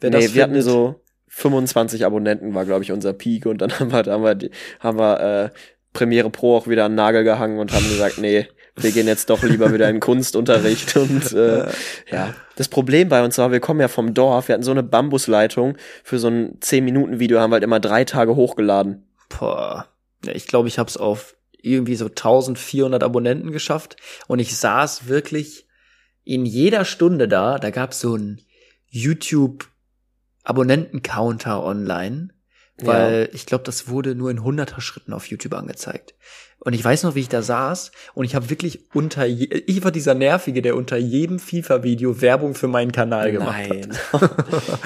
[0.00, 1.00] Wer nee, das wir hatten findet- so
[1.36, 5.20] 25 Abonnenten war, glaube ich, unser Peak und dann haben wir, haben wir, haben wir
[5.20, 5.50] äh,
[5.92, 9.28] Premiere Pro auch wieder an den Nagel gehangen und haben gesagt, nee, wir gehen jetzt
[9.28, 11.66] doch lieber wieder in Kunstunterricht und äh,
[12.10, 12.34] ja.
[12.56, 15.76] Das Problem bei uns war, wir kommen ja vom Dorf, wir hatten so eine Bambusleitung,
[16.02, 19.04] für so ein 10-Minuten-Video haben wir halt immer drei Tage hochgeladen.
[19.28, 19.88] Boah.
[20.32, 25.66] Ich glaube, ich hab's auf irgendwie so 1400 Abonnenten geschafft und ich saß wirklich
[26.24, 27.58] in jeder Stunde da.
[27.58, 28.40] Da gab's so ein
[28.88, 29.68] YouTube
[30.46, 32.28] Abonnenten-Counter online,
[32.78, 36.14] weil ich glaube, das wurde nur in 100er Schritten auf YouTube angezeigt.
[36.58, 39.84] Und ich weiß noch, wie ich da saß und ich habe wirklich unter je ich
[39.84, 43.70] war dieser nervige, der unter jedem FIFA-Video Werbung für meinen Kanal gemacht
[44.12, 44.30] hat.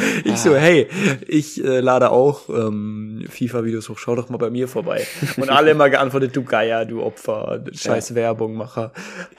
[0.24, 0.88] ich so, hey,
[1.26, 5.06] ich äh, lade auch ähm, FIFA-Videos hoch, schau doch mal bei mir vorbei.
[5.36, 8.92] Und alle immer geantwortet, du Geier, du Opfer, scheiß Werbung, Macher.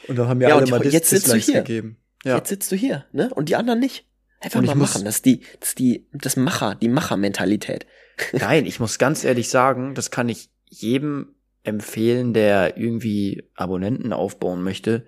[0.08, 1.62] Und dann haben mir Ja, alle mal jetzt Dis sitzt du Dislikes hier.
[1.62, 1.98] gegeben.
[2.24, 2.38] Ja.
[2.38, 3.30] Jetzt sitzt du hier, ne?
[3.34, 4.06] Und die anderen nicht.
[4.42, 5.06] Einfach ich mal machen.
[5.06, 7.86] Das ist die, das ist die, das Macher, die Macher-Mentalität.
[8.34, 14.64] Nein, ich muss ganz ehrlich sagen, das kann ich jedem empfehlen, der irgendwie Abonnenten aufbauen
[14.64, 15.06] möchte.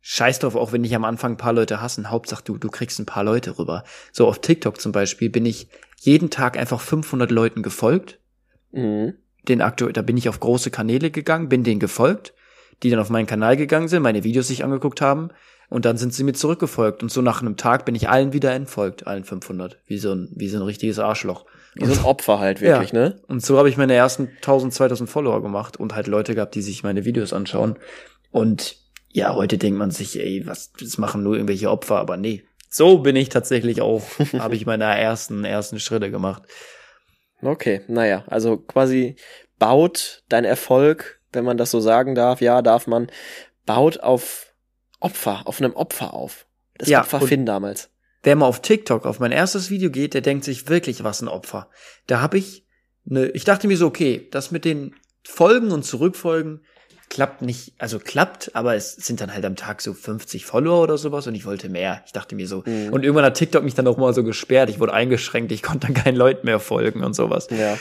[0.00, 2.10] Scheiß drauf, auch wenn dich am Anfang ein paar Leute hassen.
[2.10, 3.84] Hauptsache du, du kriegst ein paar Leute rüber.
[4.12, 5.68] So auf TikTok zum Beispiel bin ich
[5.98, 8.18] jeden Tag einfach 500 Leuten gefolgt.
[8.72, 9.14] Mhm.
[9.46, 12.32] Den aktuell, da bin ich auf große Kanäle gegangen, bin denen gefolgt,
[12.82, 15.30] die dann auf meinen Kanal gegangen sind, meine Videos sich angeguckt haben
[15.70, 18.52] und dann sind sie mir zurückgefolgt und so nach einem Tag bin ich allen wieder
[18.52, 21.46] entfolgt, allen 500, wie so ein wie so ein richtiges Arschloch.
[21.74, 22.98] Wie so ein Opfer halt wirklich, Ja.
[22.98, 23.22] ne?
[23.28, 26.62] Und so habe ich meine ersten 1000, 2000 Follower gemacht und halt Leute gehabt, die
[26.62, 27.76] sich meine Videos anschauen.
[28.32, 28.76] Und
[29.12, 32.42] ja, heute denkt man sich, ey, was, das machen nur irgendwelche Opfer, aber nee.
[32.68, 34.02] So bin ich tatsächlich auch,
[34.38, 36.42] habe ich meine ersten, ersten Schritte gemacht.
[37.42, 39.16] Okay, naja, also quasi
[39.58, 43.08] baut dein Erfolg, wenn man das so sagen darf, ja, darf man,
[43.64, 44.49] baut auf
[45.00, 46.46] Opfer, auf einem Opfer auf.
[46.78, 47.90] Das Ja, Opfer Finn damals.
[48.22, 51.28] Wer mal auf TikTok auf mein erstes Video geht, der denkt sich wirklich, was ein
[51.28, 51.68] Opfer.
[52.06, 52.66] Da habe ich
[53.04, 54.94] ne, ich dachte mir so, okay, das mit den
[55.24, 56.60] Folgen und Zurückfolgen
[57.08, 60.96] klappt nicht, also klappt, aber es sind dann halt am Tag so 50 Follower oder
[60.96, 62.02] sowas und ich wollte mehr.
[62.06, 62.62] Ich dachte mir so.
[62.64, 62.92] Mhm.
[62.92, 64.70] Und irgendwann hat TikTok mich dann auch mal so gesperrt.
[64.70, 67.48] Ich wurde eingeschränkt, ich konnte dann keinen Leuten mehr folgen und sowas.
[67.50, 67.76] Ja.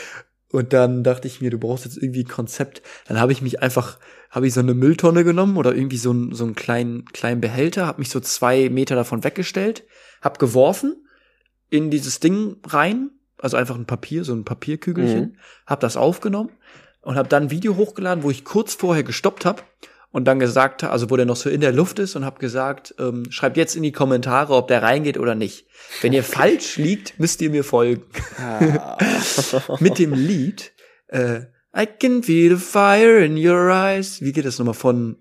[0.51, 2.81] Und dann dachte ich mir, du brauchst jetzt irgendwie ein Konzept.
[3.07, 3.99] Dann habe ich mich einfach,
[4.31, 7.85] habe ich so eine Mülltonne genommen oder irgendwie so, einen so einen kleinen, kleinen Behälter,
[7.85, 9.83] habe mich so zwei Meter davon weggestellt,
[10.21, 10.95] hab geworfen
[11.69, 15.35] in dieses Ding rein, also einfach ein Papier, so ein Papierkügelchen, Mhm.
[15.67, 16.49] hab das aufgenommen
[17.01, 19.63] und hab dann ein Video hochgeladen, wo ich kurz vorher gestoppt hab
[20.11, 22.95] und dann gesagt, also wo der noch so in der Luft ist und hab gesagt,
[22.99, 25.67] ähm, schreibt jetzt in die Kommentare, ob der reingeht oder nicht.
[26.01, 28.03] Wenn ihr falsch liegt, müsst ihr mir folgen
[28.39, 28.97] Ah.
[29.79, 30.71] mit dem Lied
[31.07, 31.41] äh,
[31.77, 34.21] I can feel the fire in your eyes.
[34.21, 35.17] Wie geht das nochmal von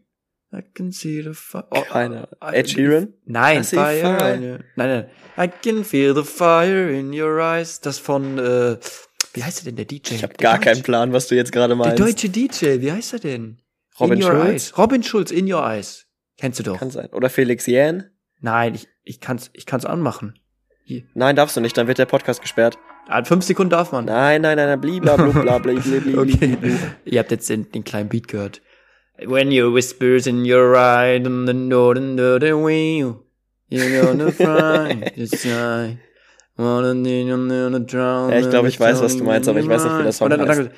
[0.51, 1.67] I can see the fire.
[1.71, 2.27] Oh, Keine.
[2.41, 3.13] Ed Sheeran?
[3.27, 4.01] Nein, fire.
[4.01, 4.35] fire.
[4.35, 5.07] in your- Nein, nein.
[5.37, 7.81] I can feel the fire in your eyes.
[7.83, 8.79] Das von äh,
[9.35, 10.15] wie heißt der denn der DJ?
[10.15, 11.99] Ich habe Der gar Deutsche- keinen Plan, was du jetzt gerade Der meinst.
[12.01, 13.59] deutsche DJ, wie heißt er denn?
[14.01, 14.45] Robin Schulz?
[14.45, 14.79] Eyes.
[14.79, 16.07] Robin Schulz, in your eyes.
[16.37, 16.79] Kennst du doch.
[16.79, 17.09] Kann sein.
[17.13, 18.11] Oder Felix Jähn?
[18.41, 20.39] Nein, ich, ich kann's, ich kann's anmachen.
[21.15, 22.79] Nein, darfst du nicht, dann wird der Podcast gesperrt.
[23.09, 24.05] Ah, fünf Sekunden darf man.
[24.05, 26.57] Nein, nein, nein, bli, bli, Okay.
[27.05, 28.63] Ihr habt jetzt den, den kleinen Beat gehört.
[29.25, 33.25] When you whispers in your eye, and the northern northern wheel,
[33.69, 36.01] you're gonna find the sign.
[36.57, 37.23] On the.
[37.23, 40.31] Ja, ich glaube, ich weiß, was du meinst, aber ich weiß nicht, wie der Song
[40.31, 40.71] heißt.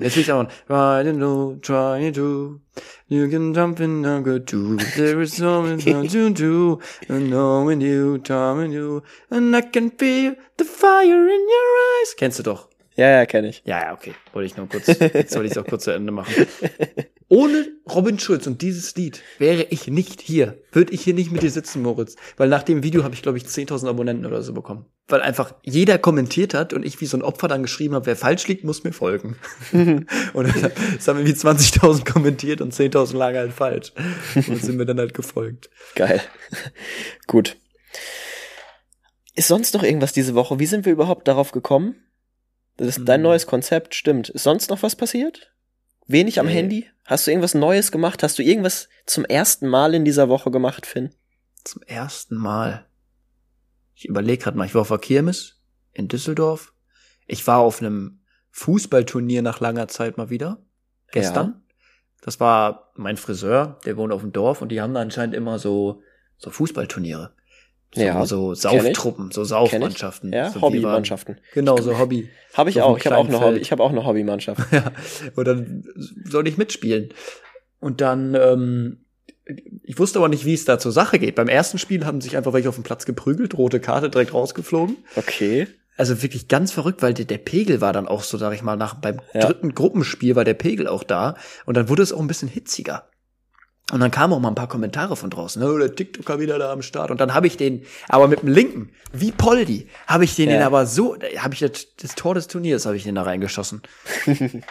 [0.00, 2.60] Jetzt ich auch Riding low, trying to
[3.08, 7.80] You can jump in the good too There is so much to do And knowing
[7.80, 12.68] you, timing you And I can feel the fire in your eyes Kennst du doch.
[12.96, 13.62] Ja, ja, kenne ich.
[13.64, 14.14] Ja, ja, okay.
[14.32, 16.32] Wollte ich nur kurz, jetzt soll ich es auch kurz zu Ende machen.
[17.34, 20.62] Ohne Robin Schulz und dieses Lied wäre ich nicht hier.
[20.70, 22.14] Würde ich hier nicht mit dir sitzen, Moritz.
[22.36, 24.86] Weil nach dem Video habe ich, glaube ich, 10.000 Abonnenten oder so bekommen.
[25.08, 28.14] Weil einfach jeder kommentiert hat und ich wie so ein Opfer dann geschrieben habe, wer
[28.14, 29.36] falsch liegt, muss mir folgen.
[29.72, 33.92] und dann, es haben irgendwie 20.000 kommentiert und 10.000 lagen halt falsch.
[34.36, 35.70] Und sind mir dann halt gefolgt.
[35.96, 36.22] Geil.
[37.26, 37.56] Gut.
[39.34, 40.60] Ist sonst noch irgendwas diese Woche?
[40.60, 41.96] Wie sind wir überhaupt darauf gekommen?
[42.76, 43.22] Das ist dein Hm.
[43.24, 44.28] neues Konzept, stimmt.
[44.28, 45.50] Ist sonst noch was passiert?
[46.06, 46.52] Wenig am Nee.
[46.52, 46.90] Handy?
[47.04, 48.22] Hast du irgendwas Neues gemacht?
[48.22, 51.14] Hast du irgendwas zum ersten Mal in dieser Woche gemacht, Finn?
[51.64, 52.86] Zum ersten Mal.
[53.94, 55.60] Ich überlege gerade mal, ich war auf der Kirmes
[55.92, 56.72] in Düsseldorf.
[57.26, 60.64] Ich war auf einem Fußballturnier nach langer Zeit mal wieder.
[61.12, 61.62] Gestern.
[62.22, 65.58] Das war mein Friseur, der wohnt auf dem Dorf und die haben da anscheinend immer
[65.58, 66.02] so,
[66.38, 67.34] so Fußballturniere.
[67.94, 68.54] So, Ja, so.
[68.54, 70.32] Sauftruppen, so Saufmannschaften.
[70.32, 71.38] Ja, so, Hobbymannschaften.
[71.54, 72.28] Genau, so Hobby.
[72.54, 72.98] Habe ich So auch.
[72.98, 73.58] Ich habe auch eine Hobby.
[73.58, 74.60] Ich habe auch eine Hobbymannschaft.
[74.72, 74.92] Ja,
[75.36, 75.84] und dann
[76.24, 77.10] sollte ich mitspielen.
[77.80, 78.98] Und dann, ähm,
[79.82, 81.34] ich wusste aber nicht, wie es da zur Sache geht.
[81.34, 84.96] Beim ersten Spiel haben sich einfach welche auf dem Platz geprügelt, rote Karte direkt rausgeflogen.
[85.16, 85.66] Okay.
[85.96, 88.76] Also wirklich ganz verrückt, weil der, der Pegel war dann auch so, sag ich mal,
[88.76, 89.42] nach beim Ja.
[89.46, 91.36] dritten Gruppenspiel war der Pegel auch da.
[91.66, 93.04] Und dann wurde es auch ein bisschen hitziger.
[93.92, 95.62] Und dann kamen auch mal ein paar Kommentare von draußen.
[95.62, 97.10] Oh, der TikToker wieder da am Start.
[97.10, 100.56] Und dann habe ich den, aber mit dem linken, wie Poldi, habe ich den, Ja.
[100.56, 103.82] den aber so, habe ich das, das Tor des Turniers, habe ich den da reingeschossen.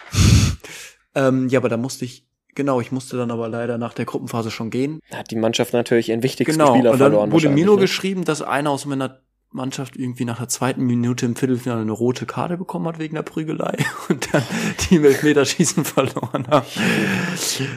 [1.15, 4.51] ähm, ja, aber da musste ich, genau, ich musste dann aber leider nach der Gruppenphase
[4.51, 4.99] schon gehen.
[5.11, 6.73] Da hat die Mannschaft natürlich ihren wichtigsten Genau.
[6.73, 7.31] Spieler Und dann verloren.
[7.31, 7.81] wurde mir nur ne?
[7.81, 9.19] geschrieben, dass einer aus meiner
[9.53, 13.23] Mannschaft irgendwie nach der zweiten Minute im Viertelfinale eine rote Karte bekommen hat wegen der
[13.23, 13.75] Prügelei
[14.09, 14.43] und dann
[14.89, 16.65] die im Elfmeterschießen verloren haben.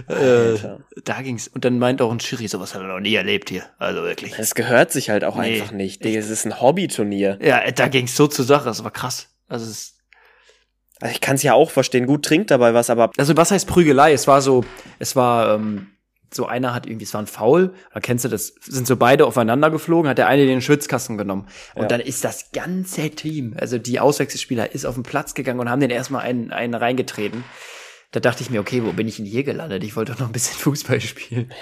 [0.09, 0.57] äh,
[1.05, 1.49] da ging's.
[1.49, 3.65] Und dann meint auch ein Schiri, sowas hat er noch nie erlebt hier.
[3.79, 4.35] Also wirklich.
[4.37, 6.05] Das gehört sich halt auch Nee, einfach nicht.
[6.05, 7.39] Digga, Es ist ein Hobbyturnier.
[7.43, 8.65] Ja, da ging's so zur Sache.
[8.65, 9.29] Das war krass.
[9.49, 9.97] Also, es,
[11.01, 12.07] Also ich kann es ja auch verstehen.
[12.07, 14.13] Gut, trinkt dabei was, aber also was heißt Prügelei?
[14.13, 14.65] Es war so,
[14.99, 15.89] es war ähm,
[16.33, 19.27] so einer hat irgendwie, es war ein Foul, da kennst du das, sind so beide
[19.27, 21.49] aufeinander geflogen, hat der eine den Schwitzkasten genommen.
[21.75, 21.89] Und Ja.
[21.89, 25.81] dann ist das ganze Team, also die Auswechselspieler, ist auf den Platz gegangen und haben
[25.81, 27.45] den erstmal einen, einen reingetreten.
[28.13, 29.85] Da dachte ich mir, okay, wo bin ich denn hier gelandet?
[29.85, 31.53] Ich wollte doch noch ein bisschen Fußball spielen.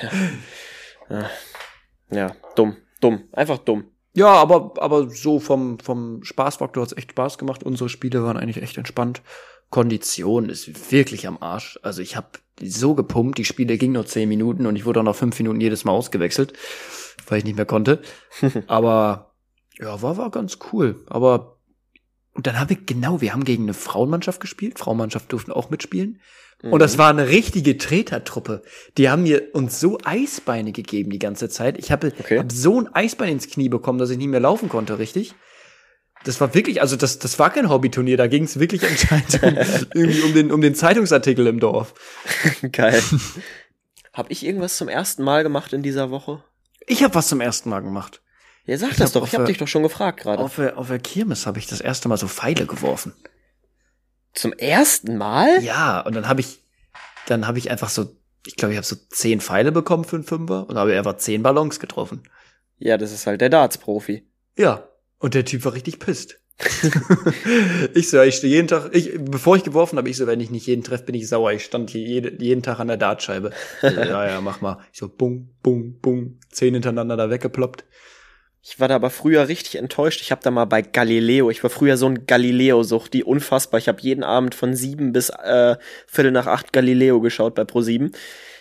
[2.11, 3.85] ja, dumm, dumm, einfach dumm.
[4.17, 7.65] Ja, aber, aber so vom, vom Spaßfaktor hat's echt Spaß gemacht.
[7.65, 9.23] Unsere Spiele waren eigentlich echt entspannt.
[9.71, 11.81] Kondition ist wirklich am Arsch.
[11.83, 12.29] Also ich habe
[12.63, 15.61] so gepumpt, die Spiele gingen nur zehn Minuten und ich wurde auch nach fünf Minuten
[15.61, 16.53] jedes Mal ausgewechselt,
[17.29, 18.01] weil ich nicht mehr konnte.
[18.67, 19.35] aber
[19.79, 21.05] ja, war, war ganz cool.
[21.07, 21.59] Aber
[22.33, 24.79] und dann haben wir, genau, wir haben gegen eine Frauenmannschaft gespielt.
[24.79, 26.21] Frauenmannschaft durften auch mitspielen.
[26.63, 28.63] Und das war eine richtige Tretertruppe.
[28.97, 31.79] Die haben mir uns so Eisbeine gegeben die ganze Zeit.
[31.79, 32.39] Ich habe Okay.
[32.39, 35.35] hab so ein Eisbein ins Knie bekommen, dass ich nicht mehr laufen konnte, richtig.
[36.25, 39.57] Das war wirklich, also das, das war kein Hobbyturnier, da ging es wirklich anscheinend um,
[39.95, 41.95] irgendwie um den, um den Zeitungsartikel im Dorf.
[42.73, 43.03] Geil.
[44.13, 46.43] Hab ich irgendwas zum ersten Mal gemacht in dieser Woche?
[46.87, 48.23] Ich habe was zum ersten Mal gemacht.
[48.67, 49.27] Ja, sag Ich das doch.
[49.27, 50.43] Ich hab der- dich doch schon gefragt gerade.
[50.43, 53.13] Auf der, auf der Kirmes habe ich das erste Mal so Pfeile geworfen.
[54.33, 55.63] Zum ersten Mal?
[55.63, 56.61] Ja, und dann habe ich,
[57.27, 58.17] dann habe ich einfach so,
[58.47, 61.43] ich glaube, ich habe so zehn Pfeile bekommen für einen Fünfer und habe einfach zehn
[61.43, 62.23] Ballons getroffen.
[62.79, 64.27] Ja, das ist halt der Darts-Profi.
[64.57, 64.89] Ja.
[65.25, 66.39] Und der Typ war richtig pisst.
[67.95, 70.51] ich so, ich stehe jeden Tag, ich, bevor ich geworfen habe, ich so, wenn ich
[70.51, 71.51] nicht jeden treffe, bin ich sauer.
[71.53, 73.51] Ich stand hier jede, jeden Tag an der Dartscheibe.
[73.81, 74.81] So, ja, ja, mach mal.
[74.93, 77.87] Ich so, bung, bung, bung, zehn hintereinander da weggeploppt.
[78.61, 80.21] Ich war da aber früher richtig enttäuscht.
[80.21, 83.79] Ich habe da mal bei Galileo, ich war früher so ein Galileo-Sucht, die unfassbar.
[83.79, 88.13] Ich habe jeden Abend von sieben bis äh, Viertel nach acht Galileo geschaut bei ProSieben.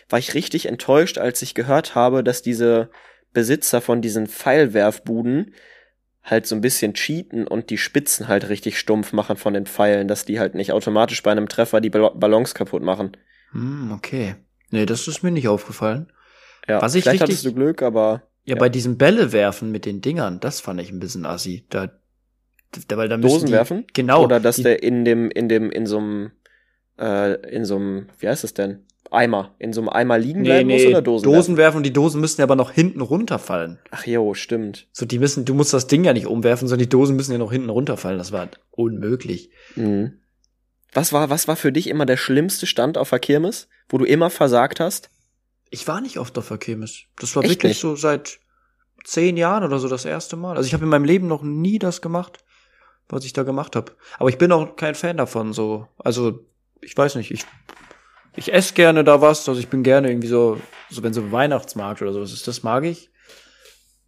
[0.08, 2.90] War ich richtig enttäuscht, als ich gehört habe, dass diese
[3.34, 5.54] Besitzer von diesen Pfeilwerfbuden
[6.24, 10.08] halt so ein bisschen cheaten und die Spitzen halt richtig stumpf machen von den Pfeilen,
[10.08, 13.18] dass die halt nicht automatisch bei einem Treffer die Ball- Ballons kaputt machen.
[13.52, 14.36] Hm, okay.
[14.72, 16.12] Nee, das ist mir nicht aufgefallen.
[16.68, 18.60] Ja, Was ich vielleicht richtig- hattest du Glück, aber Ja, Ja.
[18.60, 21.66] bei diesem Bälle werfen mit den Dingern, das fand ich ein bisschen assi.
[21.70, 21.90] Da,
[22.90, 23.86] da weil da müssen Dosen die, werfen?
[23.94, 24.24] Genau.
[24.24, 26.32] Oder dass die, der in dem, in dem, in so einem,
[27.00, 28.86] äh, in so einem, wie heißt es denn?
[29.14, 29.56] Eimer.
[29.60, 31.24] In so einem Eimer liegen bleiben nee, muss oder Dosen?
[31.26, 31.58] Dosen werfen?
[31.58, 33.80] werfen und die Dosen müssen ja aber noch hinten runterfallen.
[33.92, 34.88] Ach jo, stimmt.
[34.92, 37.38] So, die müssen, du musst das Ding ja nicht umwerfen, sondern die Dosen müssen ja
[37.38, 38.18] noch hinten runterfallen.
[38.18, 39.52] Das war unmöglich.
[39.76, 40.20] Mhm.
[40.94, 44.06] Was war, was war für dich immer der schlimmste Stand auf der Kirmes, wo du
[44.06, 45.10] immer versagt hast?
[45.70, 47.04] Ich war nicht oft auf der Kirmes.
[47.18, 47.82] Das war Echt wirklich nicht?
[47.82, 48.40] so seit
[49.04, 50.56] zehn Jahren oder so das erste Mal.
[50.56, 52.44] Also ich habe in meinem Leben noch nie das gemacht,
[53.10, 53.94] was ich da gemacht habe.
[54.20, 55.54] Aber ich bin auch kein Fan davon.
[55.54, 56.46] So, also
[56.82, 57.32] ich weiß nicht.
[57.32, 57.46] Ich
[58.36, 59.48] ich esse gerne da was.
[59.48, 60.60] Also ich bin gerne irgendwie so,
[60.90, 63.10] so wenn so Weihnachtsmarkt oder sowas ist, das mag ich.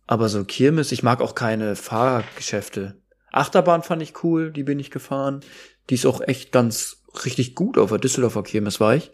[0.07, 3.01] Aber so Kirmes, ich mag auch keine Fahrgeschäfte.
[3.31, 5.41] Achterbahn fand ich cool, die bin ich gefahren.
[5.89, 9.11] Die ist auch echt ganz richtig gut auf der Düsseldorfer Kirmes war ich.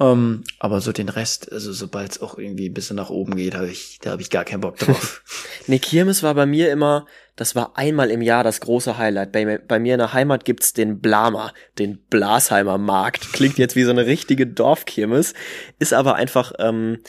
[0.00, 3.54] Ähm, aber so den Rest, also sobald es auch irgendwie ein bisschen nach oben geht,
[3.54, 5.22] habe ich, da habe ich gar keinen Bock drauf.
[5.66, 7.04] Nee, Kirmes war bei mir immer,
[7.36, 9.32] das war einmal im Jahr das große Highlight.
[9.32, 13.32] Bei, mir- bei mir in der Heimat gibt's den Blamer, den Blasheimer Markt.
[13.34, 15.34] Klingt jetzt wie so eine richtige Dorfkirmes,
[15.78, 17.00] ist aber einfach ähm,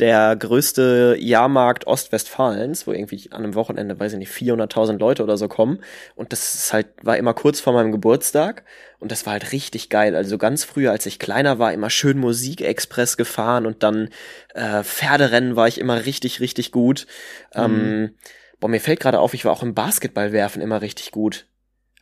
[0.00, 5.36] der größte Jahrmarkt Ostwestfalens, wo irgendwie an einem Wochenende, weiß ich nicht, 400.000 Leute oder
[5.36, 5.80] so kommen.
[6.16, 8.64] Und das ist halt, war immer kurz vor meinem Geburtstag.
[8.98, 10.16] Und das war halt richtig geil.
[10.16, 14.08] Also ganz früher, als ich kleiner war, immer schön Musikexpress gefahren und dann
[14.54, 17.06] äh, Pferderennen war ich immer richtig, richtig gut.
[17.54, 18.14] Ähm,
[18.58, 21.46] boah, mir fällt gerade auf, ich war auch im Basketballwerfen immer richtig gut.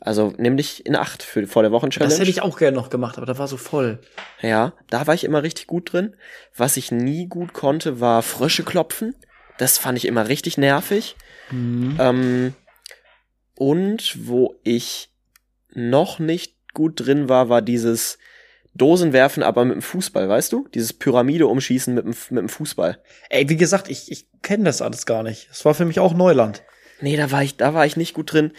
[0.00, 2.10] Also nimm dich in Acht für vor der Wochenchallenge.
[2.10, 3.98] das hätte ich auch gerne noch gemacht, aber da war so voll.
[4.40, 6.14] Ja, da war ich immer richtig gut drin.
[6.56, 9.14] Was ich nie gut konnte, war Frösche klopfen.
[9.58, 11.16] Das fand ich immer richtig nervig.
[11.50, 12.54] Ähm,
[13.54, 15.10] und wo ich
[15.74, 18.18] noch nicht gut drin war, war dieses
[18.74, 20.68] Dosenwerfen, aber mit dem Fußball, weißt du?
[20.74, 23.02] Dieses Pyramide umschießen mit dem, mit dem Fußball.
[23.30, 25.48] Ey, wie gesagt, ich, ich kenne das alles gar nicht.
[25.50, 26.62] Das war für mich auch Neuland.
[27.00, 28.52] Nee, da war ich, da war ich nicht gut drin.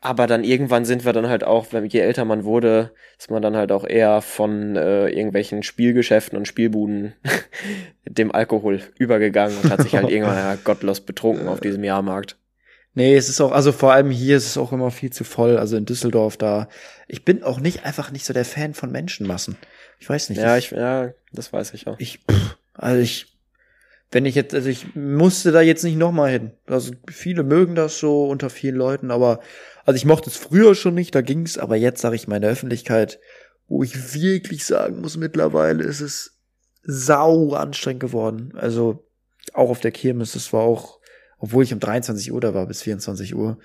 [0.00, 3.42] Aber dann irgendwann sind wir dann halt auch, wenn je älter man wurde, ist man
[3.42, 7.14] dann halt auch eher von äh, irgendwelchen Spielgeschäften und Spielbuden
[8.04, 12.36] dem Alkohol übergegangen und hat sich halt irgendwann ja, gottlos betrunken auf diesem Jahrmarkt.
[12.94, 15.56] Nee, es ist auch, also vor allem hier ist es auch immer viel zu voll.
[15.56, 16.68] Also in Düsseldorf da.
[17.06, 19.56] Ich bin auch nicht einfach nicht so der Fan von Menschenmassen.
[20.00, 20.38] Ich weiß nicht.
[20.38, 21.98] Ja, ich, ja, das weiß ich auch.
[21.98, 23.38] ich, pff, also ich,
[24.10, 26.52] wenn ich jetzt, also ich musste da jetzt nicht nochmal hin.
[26.66, 29.40] Also viele mögen das so unter vielen Leuten, aber
[29.88, 33.20] also ich mochte es früher schon nicht, da ging's, aber jetzt sage ich meine Öffentlichkeit,
[33.68, 36.36] wo ich wirklich sagen muss, mittlerweile ist es
[36.82, 38.52] sau anstrengend geworden.
[38.54, 39.08] Also
[39.54, 41.00] auch auf der Kirmes, das war auch,
[41.38, 43.56] obwohl ich um 23 Uhr da war bis 24 Uhr.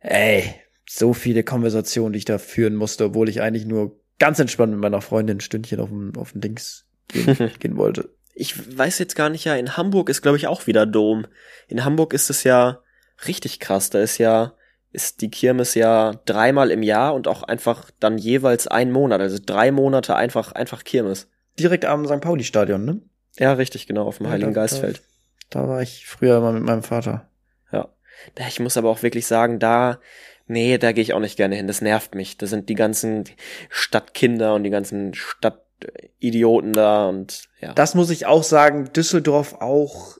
[0.00, 0.56] Ey,
[0.90, 4.80] so viele Konversationen, die ich da führen musste, obwohl ich eigentlich nur ganz entspannt mit
[4.80, 8.10] meiner Freundin ein Stündchen auf dem, auf dem Dings gehen, gehen wollte.
[8.34, 11.28] Ich weiß jetzt gar nicht, ja, in Hamburg ist, glaube ich, auch wieder Dom.
[11.68, 12.82] In Hamburg ist es ja
[13.28, 13.90] richtig krass.
[13.90, 14.54] Da ist ja,
[14.94, 19.20] ist die Kirmes ja dreimal im Jahr und auch einfach dann jeweils ein Monat.
[19.20, 21.28] Also drei Monate einfach, einfach Kirmes.
[21.58, 22.20] Direkt am St.
[22.20, 23.00] Pauli-Stadion, ne?
[23.38, 25.02] Ja, richtig, genau, auf dem Ja, Heiligen da- Geistfeld.
[25.50, 27.28] Da war ich früher mal mit meinem Vater.
[27.72, 27.88] Ja.
[28.36, 29.98] Da- Ich muss aber auch wirklich sagen, da,
[30.46, 31.66] nee, da gehe ich auch nicht gerne hin.
[31.66, 32.38] Das nervt mich.
[32.38, 33.24] Da sind die ganzen
[33.70, 37.72] Stadtkinder und die ganzen Stadtidioten da und ja.
[37.74, 40.18] Das muss ich auch sagen, Düsseldorf auch,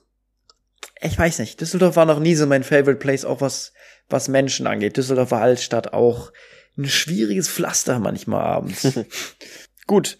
[1.01, 3.73] ich weiß nicht, Düsseldorf war noch nie so mein Favorite Place, auch was,
[4.09, 4.97] was Menschen angeht.
[4.97, 6.31] Düsseldorfer Altstadt auch
[6.77, 8.99] ein schwieriges Pflaster manchmal abends.
[9.87, 10.17] Gut,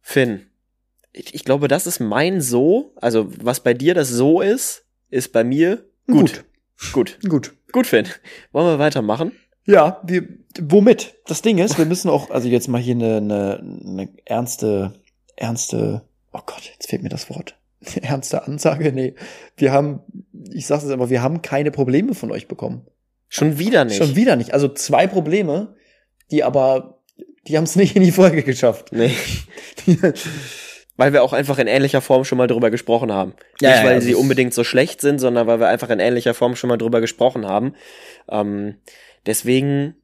[0.00, 0.46] Finn.
[1.12, 2.94] Ich, ich glaube, das ist mein So.
[2.96, 6.44] Also, was bei dir das So ist, ist bei mir gut.
[6.92, 7.18] Gut.
[7.28, 7.52] Gut.
[7.70, 8.08] Gut, Finn.
[8.52, 9.32] Wollen wir weitermachen?
[9.64, 10.26] Ja, wir,
[10.60, 11.14] womit?
[11.26, 14.94] Das Ding ist, wir müssen auch, also jetzt mal hier eine, eine, eine ernste,
[15.36, 16.02] ernste,
[16.32, 17.56] oh Gott, jetzt fehlt mir das Wort.
[18.02, 18.92] Ernste Ansage?
[18.92, 19.14] Nee.
[19.56, 20.00] Wir haben,
[20.50, 22.86] ich sag's jetzt aber, wir haben keine Probleme von euch bekommen.
[23.34, 23.96] Schon wieder nicht.
[23.96, 24.52] Schon wieder nicht.
[24.52, 25.74] Also zwei Probleme,
[26.30, 26.98] die aber,
[27.48, 28.92] die haben es nicht in die Folge geschafft.
[28.92, 29.16] Nee.
[30.98, 33.32] Weil wir auch einfach in ähnlicher Form schon mal drüber gesprochen haben.
[33.62, 36.34] Ja, Nicht, weil ja, sie unbedingt so schlecht sind, sondern weil wir einfach in ähnlicher
[36.34, 37.74] Form schon mal drüber gesprochen haben.
[38.30, 38.76] Ähm,
[39.24, 39.96] deswegen,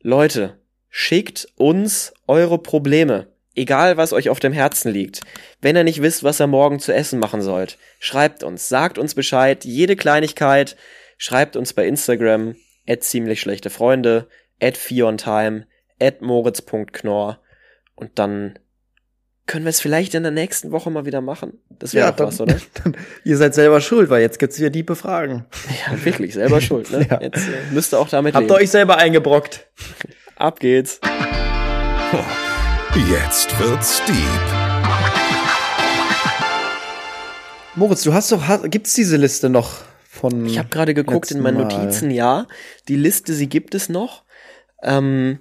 [0.00, 0.56] Leute,
[0.88, 3.26] schickt uns eure Probleme.
[3.56, 5.22] Egal, was euch auf dem Herzen liegt.
[5.60, 9.16] Wenn ihr nicht wisst, was ihr morgen zu essen machen sollt, schreibt uns, sagt uns
[9.16, 9.64] Bescheid.
[9.64, 10.76] Jede Kleinigkeit,
[11.16, 12.54] schreibt uns bei Instagram,
[12.88, 14.26] at ziemlich schlechte Freunde,
[14.60, 15.66] at fiontime,
[16.00, 17.38] at moritz.knorr
[17.94, 18.58] und dann
[19.46, 21.54] können wir es vielleicht in der nächsten Woche mal wieder machen.
[21.70, 22.56] Das wäre Ja, doch was, oder?
[22.84, 25.46] dann, ihr seid selber schuld, weil jetzt gibt's wieder diebe Fragen.
[25.86, 27.06] Ja, wirklich, selber schuld, ne?
[27.10, 27.20] Ja.
[27.20, 28.62] Jetzt äh, müsst ihr auch damit Habt ihr leben.
[28.62, 29.66] euch selber eingebrockt.
[30.36, 31.00] Ab geht's.
[33.10, 34.14] Jetzt wird's deep.
[37.74, 39.78] Moritz, du hast doch, gibt's diese Liste noch
[40.18, 40.44] von?
[40.46, 41.58] Ich habe gerade geguckt in meinen.
[41.58, 42.46] Notizen, ja.
[42.88, 44.24] Die Liste, sie gibt es noch.
[44.82, 45.40] Ähm,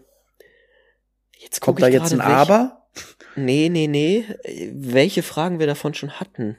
[1.39, 2.87] jetzt Kommt da jetzt ein welche- Aber?
[3.35, 4.25] Nee, nee, nee.
[4.73, 6.57] Welche Fragen wir davon schon hatten.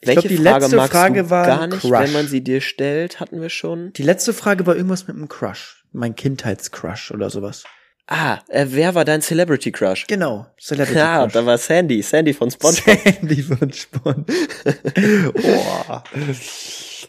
[0.00, 1.90] Ich Welche glaub, die Frage letzte magst Frage du war gar nicht, Crush.
[1.90, 3.92] wenn man sie dir stellt, hatten wir schon.
[3.94, 5.84] Die letzte Frage war irgendwas mit einem Crush.
[5.92, 7.64] Mein Kindheitscrush oder sowas.
[8.06, 10.06] Ah, äh, wer war dein Celebrity Crush?
[10.06, 10.46] Genau.
[10.58, 11.32] Celebrity Ja, Crush.
[11.32, 12.98] da war Sandy, Sandy von SpongeBob.
[13.20, 14.26] Sandy von Spon.
[15.34, 16.00] oh.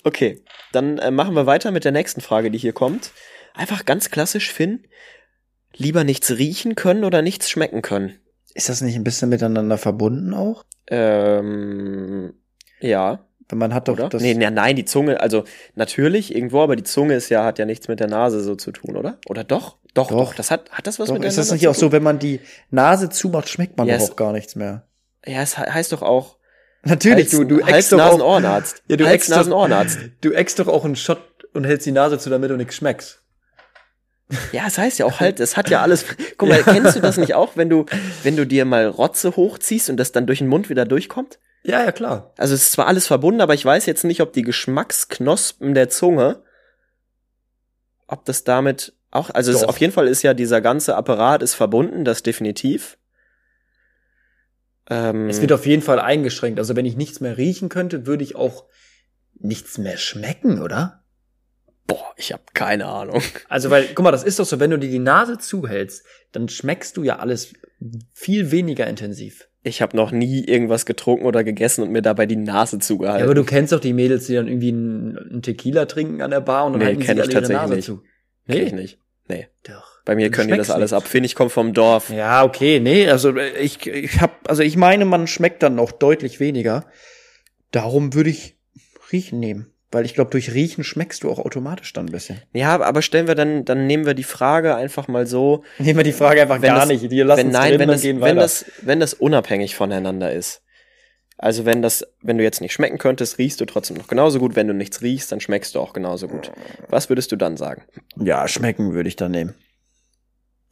[0.03, 3.11] Okay, dann äh, machen wir weiter mit der nächsten Frage, die hier kommt.
[3.53, 4.85] Einfach ganz klassisch, Finn.
[5.75, 8.17] Lieber nichts riechen können oder nichts schmecken können?
[8.53, 10.65] Ist das nicht ein bisschen miteinander verbunden auch?
[10.87, 12.33] Ähm,
[12.79, 13.25] ja.
[13.49, 14.07] Wenn man hat doch oder?
[14.09, 14.21] das.
[14.21, 15.43] nee, nee, nein, die Zunge, also
[15.75, 18.71] natürlich irgendwo, aber die Zunge ist ja, hat ja nichts mit der Nase so zu
[18.71, 19.17] tun, oder?
[19.27, 19.77] Oder doch?
[19.93, 20.17] Doch, doch.
[20.29, 20.33] Doch.
[20.35, 22.03] Das hat, hat das was doch, mit der ist das Nase nicht auch so, wenn
[22.03, 22.39] man die
[22.69, 24.87] Nase zumacht, schmeckt man Ja, doch auch gar nichts mehr?
[25.25, 26.37] Ja, es he- heißt doch auch
[26.83, 28.83] Natürlich, Hals, du, du Hals, eckst doch Nasen, Ohrenarzt.
[28.87, 29.99] Ja, du Hals, Nasen, Ohrenarzt.
[30.21, 31.19] du eckst doch auch einen Shot
[31.53, 33.21] und hältst die Nase zu, damit du nichts schmeckst.
[34.51, 36.05] Ja, es heißt ja auch halt, es hat ja alles.
[36.37, 37.85] Guck mal, kennst du das nicht auch, wenn du,
[38.23, 41.39] wenn du dir mal Rotze hochziehst und das dann durch den Mund wieder durchkommt?
[41.63, 42.33] Ja, ja, klar.
[42.37, 45.89] Also es ist zwar alles verbunden, aber ich weiß jetzt nicht, ob die Geschmacksknospen der
[45.89, 46.41] Zunge,
[48.07, 51.53] ob das damit auch, also es auf jeden Fall ist ja dieser ganze Apparat ist
[51.53, 52.97] verbunden, das definitiv.
[54.91, 56.59] Ähm, Es wird auf jeden Fall eingeschränkt.
[56.59, 58.65] Also wenn ich nichts mehr riechen könnte, würde ich auch
[59.39, 60.99] nichts mehr schmecken, oder?
[61.87, 63.21] boah, ich habe keine Ahnung.
[63.49, 66.47] Also weil, guck mal, das ist doch so, wenn du dir die Nase zuhältst, dann
[66.47, 67.51] schmeckst du ja alles
[68.13, 69.49] viel weniger intensiv.
[69.63, 73.19] Ich habe noch nie irgendwas getrunken oder gegessen und mir dabei die Nase zugehalten.
[73.19, 76.31] Ja, aber du kennst doch die Mädels, die dann irgendwie einen, einen Tequila trinken an
[76.31, 77.85] der Bar und dann Nee, halten ich alle ihre Nase nicht.
[77.85, 78.03] zu.
[78.47, 78.99] Kenn ich nicht.
[79.27, 79.47] Nee.
[79.67, 79.90] Doch.
[80.05, 80.97] Bei mir können die das alles nicht.
[80.97, 81.07] ab.
[81.07, 82.09] Finn, ich komme vom Dorf.
[82.09, 86.39] Ja, okay, nee, also ich, ich hab, also ich meine, man schmeckt dann noch deutlich
[86.39, 86.85] weniger.
[87.71, 88.57] Darum würde ich
[89.11, 89.67] Riechen nehmen.
[89.93, 92.41] Weil ich glaube, durch Riechen schmeckst du auch automatisch dann ein bisschen.
[92.53, 96.05] Ja, aber stellen wir dann, dann nehmen wir die Frage einfach mal so, Nehmen wir
[96.05, 97.11] die Frage einfach wenn gar das, nicht.
[97.11, 98.39] Die lassen wenn nein, drin, wenn dann das, gehen wenn weiter.
[98.39, 100.61] das, wenn das unabhängig voneinander ist.
[101.37, 104.55] Also wenn das, wenn du jetzt nicht schmecken könntest, riechst du trotzdem noch genauso gut.
[104.55, 106.51] Wenn du nichts riechst, dann schmeckst du auch genauso gut.
[106.87, 107.83] Was würdest du dann sagen?
[108.15, 109.55] ja, schmecken würde ich dann nehmen.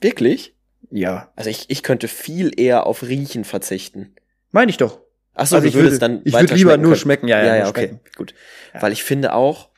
[0.01, 0.55] Wirklich?
[0.91, 1.31] Ja.
[1.35, 4.15] Also ich, ich könnte viel eher auf Riechen verzichten.
[4.51, 4.99] Meine ich doch.
[5.35, 7.01] Ach so, also ich würde, dann ich würde lieber schmecken nur können.
[7.01, 7.99] schmecken, ja, ja, Ja, ja, okay, schmecken.
[8.17, 8.33] gut.
[8.73, 8.81] Ja.
[8.81, 9.69] Weil ich finde auch,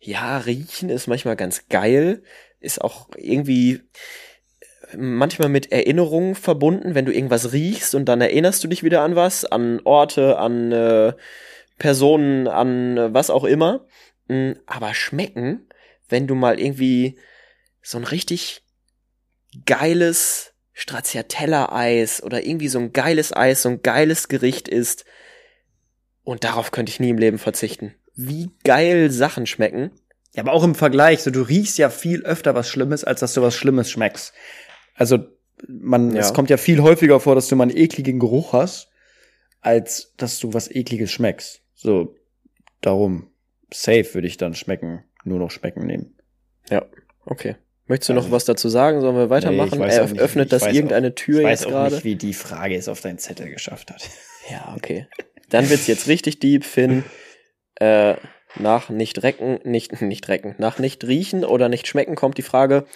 [0.00, 2.22] ja, riechen ist manchmal ganz geil,
[2.60, 3.80] ist auch irgendwie
[4.90, 9.02] äh, manchmal mit Erinnerungen verbunden, wenn du irgendwas riechst und dann erinnerst du dich wieder
[9.02, 11.12] an was, an Orte, an äh,
[11.78, 13.86] Personen, an äh, was auch immer.
[14.28, 15.68] Mm, Aber schmecken,
[16.08, 17.16] wenn du mal irgendwie
[17.82, 18.62] so ein richtig
[19.64, 25.04] geiles Stracciatella-Eis oder irgendwie so ein geiles Eis, so ein geiles Gericht isst,
[26.22, 27.94] und darauf könnte ich nie im Leben verzichten.
[28.16, 29.92] Wie geil Sachen schmecken.
[30.34, 33.32] Ja, aber auch im Vergleich, so du riechst ja viel öfter was Schlimmes, als dass
[33.34, 34.34] du was Schlimmes schmeckst.
[34.94, 35.20] Also
[35.68, 36.20] man, Ja.
[36.20, 38.90] es kommt ja viel häufiger vor, dass du mal einen ekligen Geruch hast,
[39.60, 41.62] als dass du was ekliges schmeckst.
[41.74, 42.16] So
[42.80, 43.30] darum
[43.72, 46.16] safe würde ich dann schmecken, nur noch schmecken nehmen.
[46.68, 46.84] Ja,
[47.24, 47.56] okay.
[47.88, 49.00] Möchtest du Also- noch was dazu sagen?
[49.00, 49.78] Sollen wir weitermachen?
[49.78, 51.94] Nee, Er auch öffnet das irgendeine Tür ich weiß jetzt auch gerade.
[51.94, 54.02] nicht, wie die Frage es auf deinen Zettel geschafft hat.
[54.50, 55.08] Ja, okay.
[55.50, 57.04] Dann wird's jetzt richtig deep, Finn.
[57.78, 58.14] Äh,
[58.58, 62.86] nach nicht recken, nicht, nicht recken, nach nicht riechen oder nicht schmecken kommt die Frage,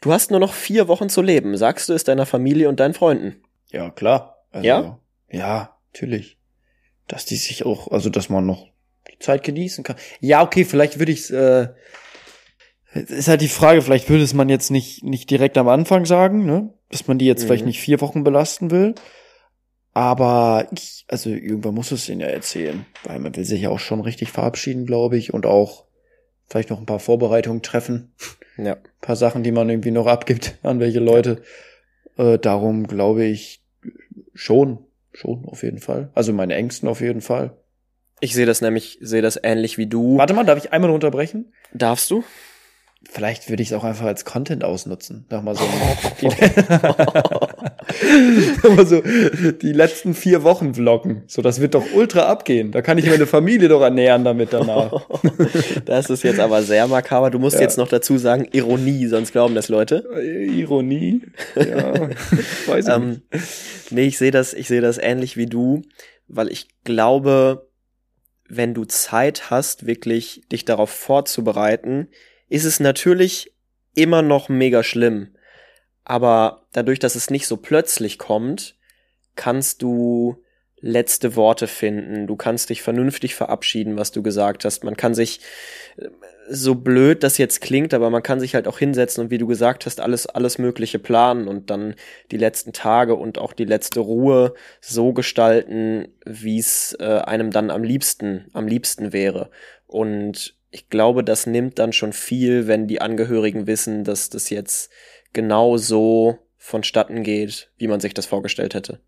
[0.00, 1.56] du hast nur noch vier Wochen zu leben.
[1.56, 3.42] Sagst du es deiner Familie und deinen Freunden?
[3.72, 4.44] Ja, klar.
[4.52, 5.00] Also, Ja?
[5.32, 6.38] Ja, natürlich.
[7.08, 8.68] Dass die sich auch, also dass man noch
[9.10, 9.96] die Zeit genießen kann.
[10.20, 11.66] Ja, okay, vielleicht würde ich äh,
[12.94, 16.44] ist halt die Frage, vielleicht würde es man jetzt nicht, nicht direkt am Anfang sagen,
[16.44, 16.72] ne?
[16.90, 17.46] Dass man die jetzt Mhm.
[17.46, 18.94] vielleicht nicht vier Wochen belasten will.
[19.92, 22.86] Aber ich, also irgendwann muss es ihnen ja erzählen.
[23.04, 25.34] Weil man will sich ja auch schon richtig verabschieden, glaube ich.
[25.34, 25.84] Und auch
[26.46, 28.12] vielleicht noch ein paar Vorbereitungen treffen.
[28.56, 28.74] Ja.
[28.74, 31.42] Ein paar Sachen, die man irgendwie noch abgibt an welche Leute.
[32.18, 33.62] Äh, darum glaube ich
[34.34, 34.78] schon,
[35.12, 36.10] schon auf jeden Fall.
[36.14, 37.56] Also meine Ängsten auf jeden Fall.
[38.20, 40.18] Ich sehe das nämlich, sehe das ähnlich wie du.
[40.18, 41.52] Warte mal, darf ich einmal unterbrechen?
[41.72, 42.22] Darfst du?
[43.08, 45.24] Vielleicht würde ich es auch einfach als Content ausnutzen.
[45.30, 45.64] Sag mal so.
[46.20, 46.28] die,
[48.84, 49.00] so
[49.52, 51.22] die letzten vier Wochen vloggen.
[51.26, 52.72] So, das wird doch ultra abgehen.
[52.72, 54.92] Da kann ich meine Familie doch ernähren damit danach.
[55.84, 57.30] Das ist jetzt aber sehr makaber.
[57.30, 57.62] Du musst Ja.
[57.62, 60.04] jetzt noch dazu sagen, Ironie, sonst glauben das Leute.
[60.22, 61.22] Ironie.
[61.56, 61.94] Ja,
[62.66, 62.96] weiß ich nicht.
[62.96, 63.22] Ähm,
[63.90, 65.82] nee, ich sehe das, ich sehe das ähnlich wie du,
[66.28, 67.68] weil ich glaube,
[68.48, 72.08] wenn du Zeit hast, wirklich dich darauf vorzubereiten,
[72.50, 73.54] ist es natürlich
[73.94, 75.34] immer noch mega schlimm.
[76.04, 78.76] Aber dadurch, dass es nicht so plötzlich kommt,
[79.36, 80.42] kannst du
[80.80, 82.26] letzte Worte finden.
[82.26, 84.82] Du kannst dich vernünftig verabschieden, was du gesagt hast.
[84.82, 85.40] Man kann sich,
[85.96, 86.08] äh,
[86.52, 89.46] so blöd das jetzt klingt, aber man kann sich halt auch hinsetzen und wie du
[89.46, 91.94] gesagt hast, alles, alles Mögliche planen und dann
[92.32, 97.70] die letzten Tage und auch die letzte Ruhe so gestalten, wie es äh, einem dann
[97.70, 99.50] am liebsten, am liebsten wäre.
[99.86, 104.90] Und ich glaube, das nimmt dann schon viel, wenn die Angehörigen wissen, dass das jetzt
[105.32, 109.00] genau so vonstatten geht, wie man sich das vorgestellt hätte.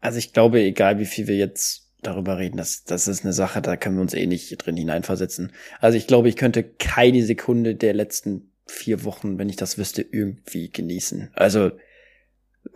[0.00, 3.60] Also ich glaube, egal wie viel wir jetzt darüber reden, das, das ist eine Sache,
[3.60, 5.52] da können wir uns eh nicht drin hineinversetzen.
[5.80, 10.02] Also ich glaube, ich könnte keine Sekunde der letzten vier Wochen, wenn ich das wüsste,
[10.02, 11.30] irgendwie genießen.
[11.34, 11.72] Also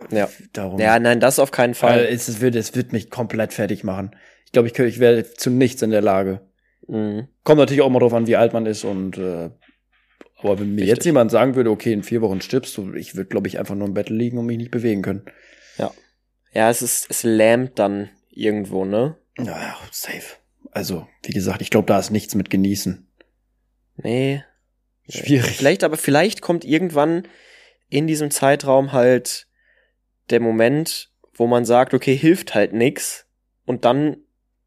[0.09, 0.29] Ja.
[0.53, 0.79] darum.
[0.79, 2.05] Ja, nein, das auf keinen Fall.
[2.05, 4.15] es, es, wird, es wird mich komplett fertig machen.
[4.45, 6.41] Ich glaube, ich, ich wäre zu nichts in der Lage.
[6.87, 7.27] Mhm.
[7.43, 9.49] Kommt natürlich auch immer drauf an, wie alt man ist und äh,
[10.37, 10.97] aber wenn mir Richtig.
[10.97, 13.75] jetzt jemand sagen würde, okay, in vier Wochen stirbst du, ich würde, glaube ich, einfach
[13.75, 15.23] nur im Bett liegen und mich nicht bewegen können.
[16.53, 19.15] Ja, es ist, es lähmt dann irgendwo, ne?
[19.37, 20.35] Ja, ja, safe.
[20.71, 23.07] Also, wie gesagt, ich glaube, da ist nichts mit genießen.
[23.97, 24.43] Nee.
[25.07, 25.57] Schwierig.
[25.57, 27.27] Vielleicht, aber vielleicht kommt irgendwann
[27.89, 29.47] in diesem Zeitraum halt
[30.29, 33.25] der Moment, wo man sagt, okay, hilft halt nix
[33.65, 34.17] und dann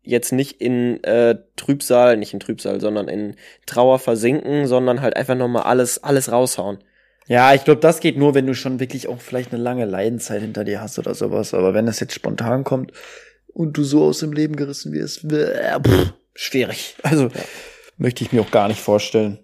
[0.05, 3.37] jetzt nicht in äh, Trübsal, nicht in Trübsal, sondern in
[3.67, 6.79] Trauer versinken, sondern halt einfach nochmal alles, alles raushauen.
[7.27, 10.43] Ja, ich glaube, das geht nur, wenn du schon wirklich auch vielleicht eine lange Leidenzeit
[10.43, 11.55] hinter dir hast oder sowas.
[11.55, 12.93] Aber wenn das jetzt spontan kommt
[13.49, 16.97] und du so aus dem Leben gerissen wirst, pff, schwierig.
[17.03, 17.31] Also
[17.97, 19.44] möchte ich mir auch gar nicht vorstellen.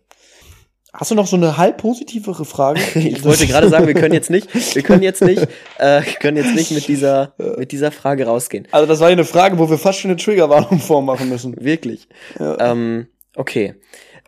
[0.93, 2.81] Hast du noch so eine halb positivere Frage?
[2.95, 5.47] Ich wollte gerade sagen, wir können jetzt nicht, wir können jetzt nicht,
[5.79, 8.67] äh, können jetzt nicht mit dieser, mit dieser Frage rausgehen.
[8.73, 11.55] Also das war ja eine Frage, wo wir fast schon eine Triggerwarnung vormachen müssen.
[11.63, 12.09] Wirklich.
[12.39, 12.73] Ja.
[12.73, 13.75] Ähm, okay.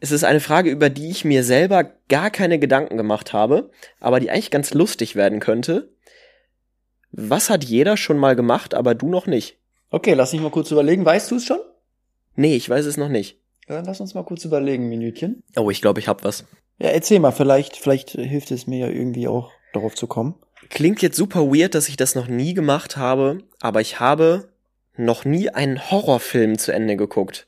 [0.01, 4.21] Es ist eine Frage, über die ich mir selber gar keine Gedanken gemacht habe, aber
[4.21, 5.93] die eigentlich ganz lustig werden könnte.
[7.13, 9.59] Was hat jeder schon mal gemacht, aber du noch nicht?
[9.91, 11.05] Okay, lass mich mal kurz überlegen.
[11.05, 11.61] Weißt du es schon?
[12.35, 13.42] Nee, ich weiß es noch nicht.
[13.67, 15.43] Dann lass uns mal kurz überlegen, Minütchen.
[15.57, 16.45] Oh, ich glaube, ich hab was.
[16.79, 20.35] Ja, erzähl mal, vielleicht, vielleicht hilft es mir ja irgendwie auch darauf zu kommen.
[20.69, 24.49] Klingt jetzt super weird, dass ich das noch nie gemacht habe, aber ich habe
[24.97, 27.47] noch nie einen Horrorfilm zu Ende geguckt.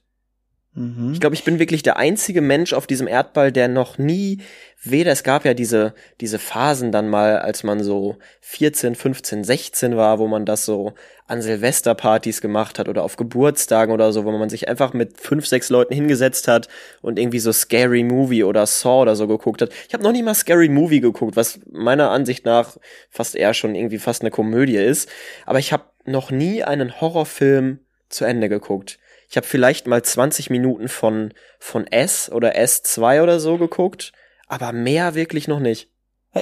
[0.75, 1.13] Mhm.
[1.13, 4.39] Ich glaube, ich bin wirklich der einzige Mensch auf diesem Erdball, der noch nie
[4.83, 9.97] weder, es gab ja diese, diese Phasen dann mal, als man so 14, 15, 16
[9.97, 10.93] war, wo man das so
[11.27, 15.47] an Silvesterpartys gemacht hat oder auf Geburtstagen oder so, wo man sich einfach mit fünf,
[15.47, 16.69] sechs Leuten hingesetzt hat
[17.01, 19.71] und irgendwie so Scary Movie oder Saw oder so geguckt hat.
[19.89, 22.77] Ich habe noch nie mal Scary Movie geguckt, was meiner Ansicht nach
[23.11, 25.09] fast eher schon irgendwie fast eine Komödie ist.
[25.47, 28.99] Aber ich habe noch nie einen Horrorfilm zu Ende geguckt.
[29.35, 34.13] Ich habe vielleicht mal 20 Minuten von, von S oder S2 oder so geguckt,
[34.47, 35.91] aber mehr wirklich noch nicht.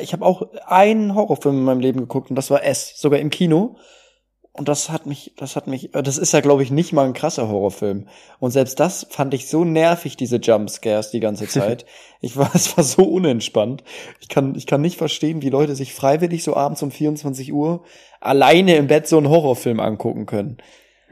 [0.02, 3.30] Ich habe auch einen Horrorfilm in meinem Leben geguckt und das war S, sogar im
[3.30, 3.78] Kino.
[4.52, 7.14] Und das hat mich, das hat mich, das ist ja glaube ich nicht mal ein
[7.14, 8.08] krasser Horrorfilm.
[8.40, 11.86] Und selbst das fand ich so nervig, diese Jumpscares die ganze Zeit.
[12.20, 13.84] ich war, es war so unentspannt.
[14.20, 17.84] Ich kann, ich kann nicht verstehen, wie Leute sich freiwillig so abends um 24 Uhr
[18.20, 20.58] alleine im Bett so einen Horrorfilm angucken können.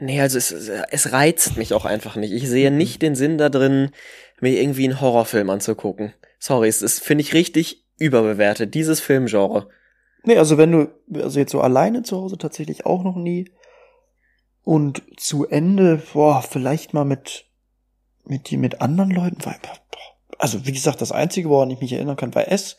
[0.01, 2.33] Nee, also es, es reizt mich auch einfach nicht.
[2.33, 3.91] Ich sehe nicht den Sinn da drin,
[4.39, 6.15] mir irgendwie einen Horrorfilm anzugucken.
[6.39, 9.67] Sorry, es ist, finde ich, richtig überbewertet, dieses Filmgenre.
[10.23, 10.87] Nee, also wenn du,
[11.21, 13.51] also jetzt so alleine zu Hause tatsächlich auch noch nie.
[14.63, 17.45] Und zu Ende, boah, vielleicht mal mit,
[18.25, 19.59] mit die, mit anderen Leuten, weil,
[20.39, 22.75] also wie gesagt, das einzige, woran ich mich erinnern kann, war S.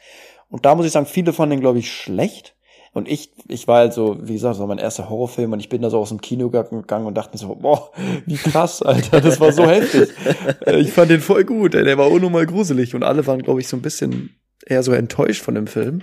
[0.49, 2.57] Und da muss ich sagen, viele fanden den, glaube ich, schlecht.
[2.95, 5.71] Und ich, ich war halt so, wie gesagt, das war mein erster Horrorfilm und ich
[5.71, 7.91] bin da so aus dem Kino gegangen und dachte mir so, boah,
[8.27, 10.11] wie krass, Alter, das war so heftig.
[10.67, 13.69] Ich fand den voll gut, ey, der war unnormal gruselig und alle waren, glaube ich,
[13.69, 14.37] so ein bisschen
[14.67, 16.03] eher so enttäuscht von dem Film.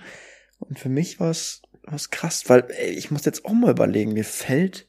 [0.58, 1.62] Und für mich war es
[2.10, 4.88] krass, weil ey, ich muss jetzt auch mal überlegen, mir fällt,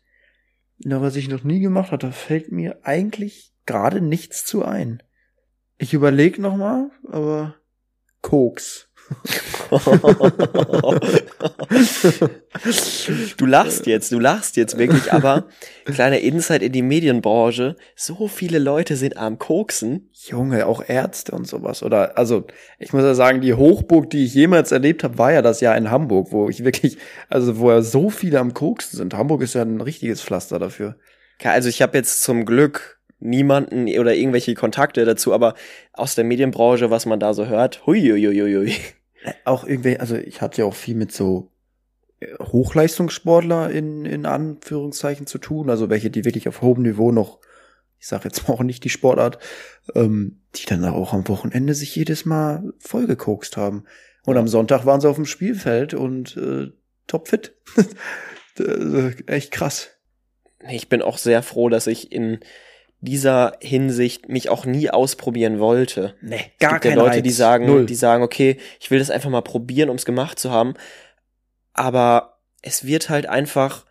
[0.79, 5.03] na, was ich noch nie gemacht hatte, fällt mir eigentlich gerade nichts zu ein.
[5.77, 7.57] Ich überlege noch mal, aber
[8.23, 8.90] Koks.
[13.37, 15.45] du lachst jetzt, du lachst jetzt wirklich, aber
[15.85, 20.11] kleiner Insight in die Medienbranche, so viele Leute sind am Koksen.
[20.13, 21.83] Junge, auch Ärzte und sowas.
[21.83, 22.45] Oder, also,
[22.79, 25.77] ich muss ja sagen, die Hochburg, die ich jemals erlebt habe, war ja das Jahr
[25.77, 26.99] in Hamburg, wo ich wirklich,
[27.29, 29.15] also wo ja so viele am Koksen sind.
[29.15, 30.97] Hamburg ist ja ein richtiges Pflaster dafür.
[31.43, 35.55] Also ich habe jetzt zum Glück niemanden oder irgendwelche Kontakte dazu, aber
[35.93, 38.75] aus der Medienbranche, was man da so hört, huiuiuiui.
[39.45, 41.51] Auch irgendwie, also ich hatte ja auch viel mit so
[42.21, 47.41] äh, Hochleistungssportler in, in Anführungszeichen zu tun, also welche, die wirklich auf hohem Niveau noch,
[47.99, 49.39] ich sage jetzt mal auch nicht die Sportart,
[49.95, 53.85] ähm, die dann auch am Wochenende sich jedes Mal vollgekokst haben.
[54.25, 56.73] Und am Sonntag waren sie auf dem Spielfeld und äh,
[57.07, 57.55] topfit.
[58.59, 59.91] äh, echt krass.
[60.69, 62.41] Ich bin auch sehr froh, dass ich in
[63.01, 66.15] dieser Hinsicht mich auch nie ausprobieren wollte.
[66.21, 67.87] Nee, Es gibt ja Leute, die sagen, Null.
[67.87, 70.75] die sagen, okay, ich will das einfach mal probieren, um es gemacht zu haben.
[71.73, 73.87] Aber es wird halt einfach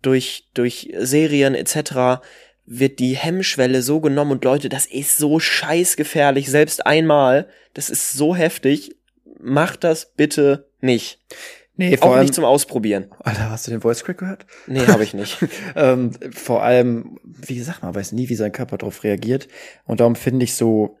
[0.00, 2.22] durch, durch Serien etc.
[2.64, 8.12] wird die Hemmschwelle so genommen und Leute, das ist so scheißgefährlich, selbst einmal, das ist
[8.12, 8.96] so heftig,
[9.40, 11.20] macht das bitte nicht.
[11.78, 13.06] Nee, Auch nicht zum Ausprobieren.
[13.20, 14.46] Alter, hast du den Voice Crack gehört?
[14.66, 15.38] Nee, habe ich nicht.
[15.76, 19.48] ähm, vor allem, wie gesagt, man weiß nie, wie sein Körper darauf reagiert.
[19.86, 20.98] Und darum finde ich so,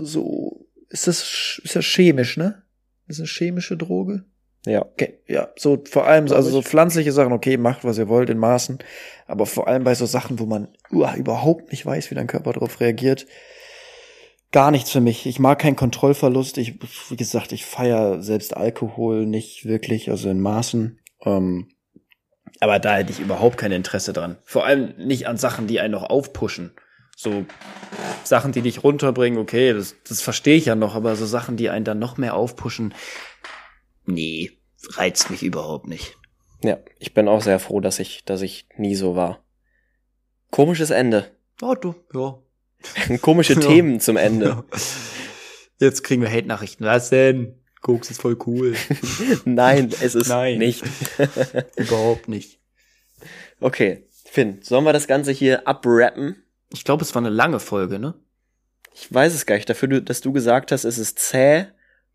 [0.00, 2.62] so, ist das, ist das chemisch, ne?
[3.06, 4.24] Ist eine chemische Droge?
[4.66, 4.82] Ja.
[4.82, 8.38] Okay, ja, so vor allem, also so pflanzliche Sachen, okay, macht, was ihr wollt, in
[8.38, 8.78] Maßen.
[9.26, 12.54] Aber vor allem bei so Sachen, wo man uah, überhaupt nicht weiß, wie dein Körper
[12.54, 13.26] darauf reagiert,
[14.54, 15.26] gar nichts für mich.
[15.26, 16.58] Ich mag keinen Kontrollverlust.
[16.58, 16.78] Ich,
[17.10, 21.00] wie gesagt, ich feier selbst Alkohol nicht wirklich, also in Maßen.
[21.22, 21.68] Ähm,
[22.60, 24.38] aber da hätte ich überhaupt kein Interesse dran.
[24.44, 26.72] Vor allem nicht an Sachen, die einen noch aufpushen.
[27.16, 27.44] So
[28.22, 31.68] Sachen, die dich runterbringen, okay, das, das verstehe ich ja noch, aber so Sachen, die
[31.68, 32.94] einen dann noch mehr aufpushen,
[34.06, 34.52] nee,
[34.90, 36.16] reizt mich überhaupt nicht.
[36.62, 39.44] Ja, ich bin auch sehr froh, dass ich, dass ich nie so war.
[40.52, 41.32] Komisches Ende.
[41.60, 42.38] Oh, du, ja.
[43.20, 43.60] Komische Ja.
[43.60, 44.46] Themen zum Ende.
[44.46, 44.64] Ja.
[45.78, 46.84] Jetzt kriegen wir Hate-Nachrichten.
[46.84, 47.60] Was denn?
[47.80, 48.74] Koks ist voll cool.
[49.44, 50.58] Nein, es ist Nein.
[50.58, 50.82] nicht.
[51.76, 52.60] überhaupt nicht.
[53.60, 56.36] Okay, Finn, sollen wir das Ganze hier abrappen?
[56.70, 58.14] Ich glaube, es war eine lange Folge, ne?
[58.94, 59.68] Ich weiß es gar nicht.
[59.68, 61.66] Dafür, dass du gesagt hast, es ist zäh,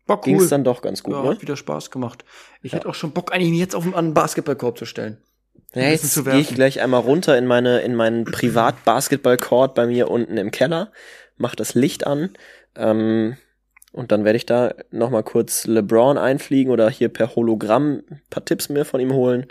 [0.06, 0.22] War cool.
[0.24, 1.30] ging es dann doch ganz gut, ja, ne?
[1.30, 2.24] hat wieder Spaß gemacht.
[2.62, 5.18] Ich hätte auch schon Bock, eigentlich jetzt auf einen Basketballkorb zu stellen.
[5.74, 10.36] Ja, jetzt gehe ich gleich einmal runter in meine in meinen Privat-Basketball-Court bei mir unten
[10.36, 10.90] im Keller,
[11.36, 12.30] mach das Licht an
[12.76, 13.36] ähm,
[13.92, 18.22] und dann werde ich da noch mal kurz LeBron einfliegen oder hier per Hologramm ein
[18.30, 19.46] paar Tipps mir von ihm holen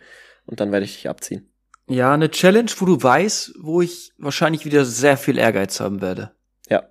[0.45, 1.49] und dann werde ich dich abziehen.
[1.87, 6.31] Ja, eine Challenge, wo du weißt, wo ich wahrscheinlich wieder sehr viel Ehrgeiz haben werde.
[6.69, 6.83] Ja,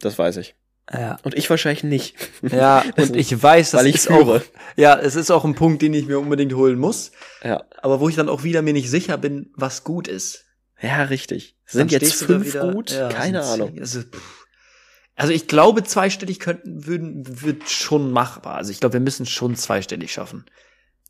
[0.00, 0.54] das weiß ich.
[0.92, 1.16] Ja.
[1.24, 2.14] Und ich wahrscheinlich nicht.
[2.42, 4.36] Ja, Das und ich weiß, das weil ich ist führe.
[4.36, 4.40] auch,
[4.76, 7.12] ja, es ist auch ein Punkt, den ich mir unbedingt holen muss,
[7.42, 10.44] Ja, aber wo ich dann auch wieder mir nicht sicher bin, was gut ist.
[10.80, 11.56] ja, richtig.
[11.66, 12.90] Sind Dann jetzt fünf wieder- gut?
[12.92, 13.70] ja, Keine Ahnung.
[13.70, 13.80] zehn.
[13.80, 14.00] Also,
[15.16, 18.54] also ich glaube, zweistellig könnten, würden, wird schon machbar.
[18.56, 20.44] Also ich glaube, wir müssen schon zweistellig schaffen.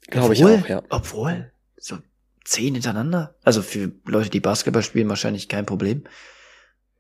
[0.09, 0.83] Glaube ich auch, ja.
[0.89, 1.99] Obwohl, so
[2.45, 3.35] zehn hintereinander.
[3.43, 6.05] Also für Leute, die Basketball spielen, wahrscheinlich kein Problem.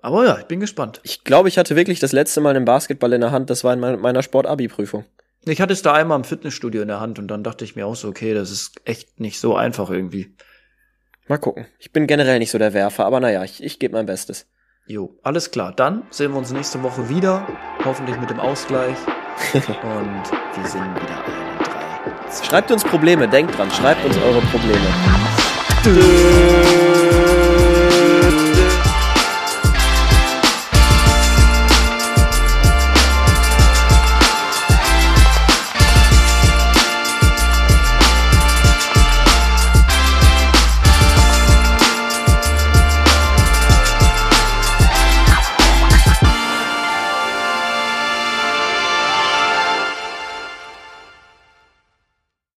[0.06, 1.00] Aber ja, ich bin gespannt.
[1.02, 3.72] Ich glaube, ich hatte wirklich das letzte Mal einen Basketball in der Hand, das war
[3.72, 5.04] in mein- meiner Sport-Abi-Prüfung.
[5.46, 7.88] Ich hatte es da einmal im Fitnessstudio in der Hand und dann dachte ich mir
[7.88, 10.32] auch so, okay, das ist echt nicht so einfach irgendwie.
[11.26, 11.66] Mal gucken.
[11.80, 14.46] Ich bin generell nicht so der Werfer, aber naja, ich, ich gebe mein Bestes.
[14.86, 15.72] Jo, alles klar.
[15.74, 17.44] Dann sehen wir uns nächste Woche wieder.
[17.84, 18.96] Hoffentlich mit dem Ausgleich.
[19.54, 22.44] und wir sind wieder ein, drei, zwei.
[22.46, 24.86] Schreibt uns Probleme, denkt dran, schreibt uns eure Probleme.
[25.82, 26.65] Tschüss.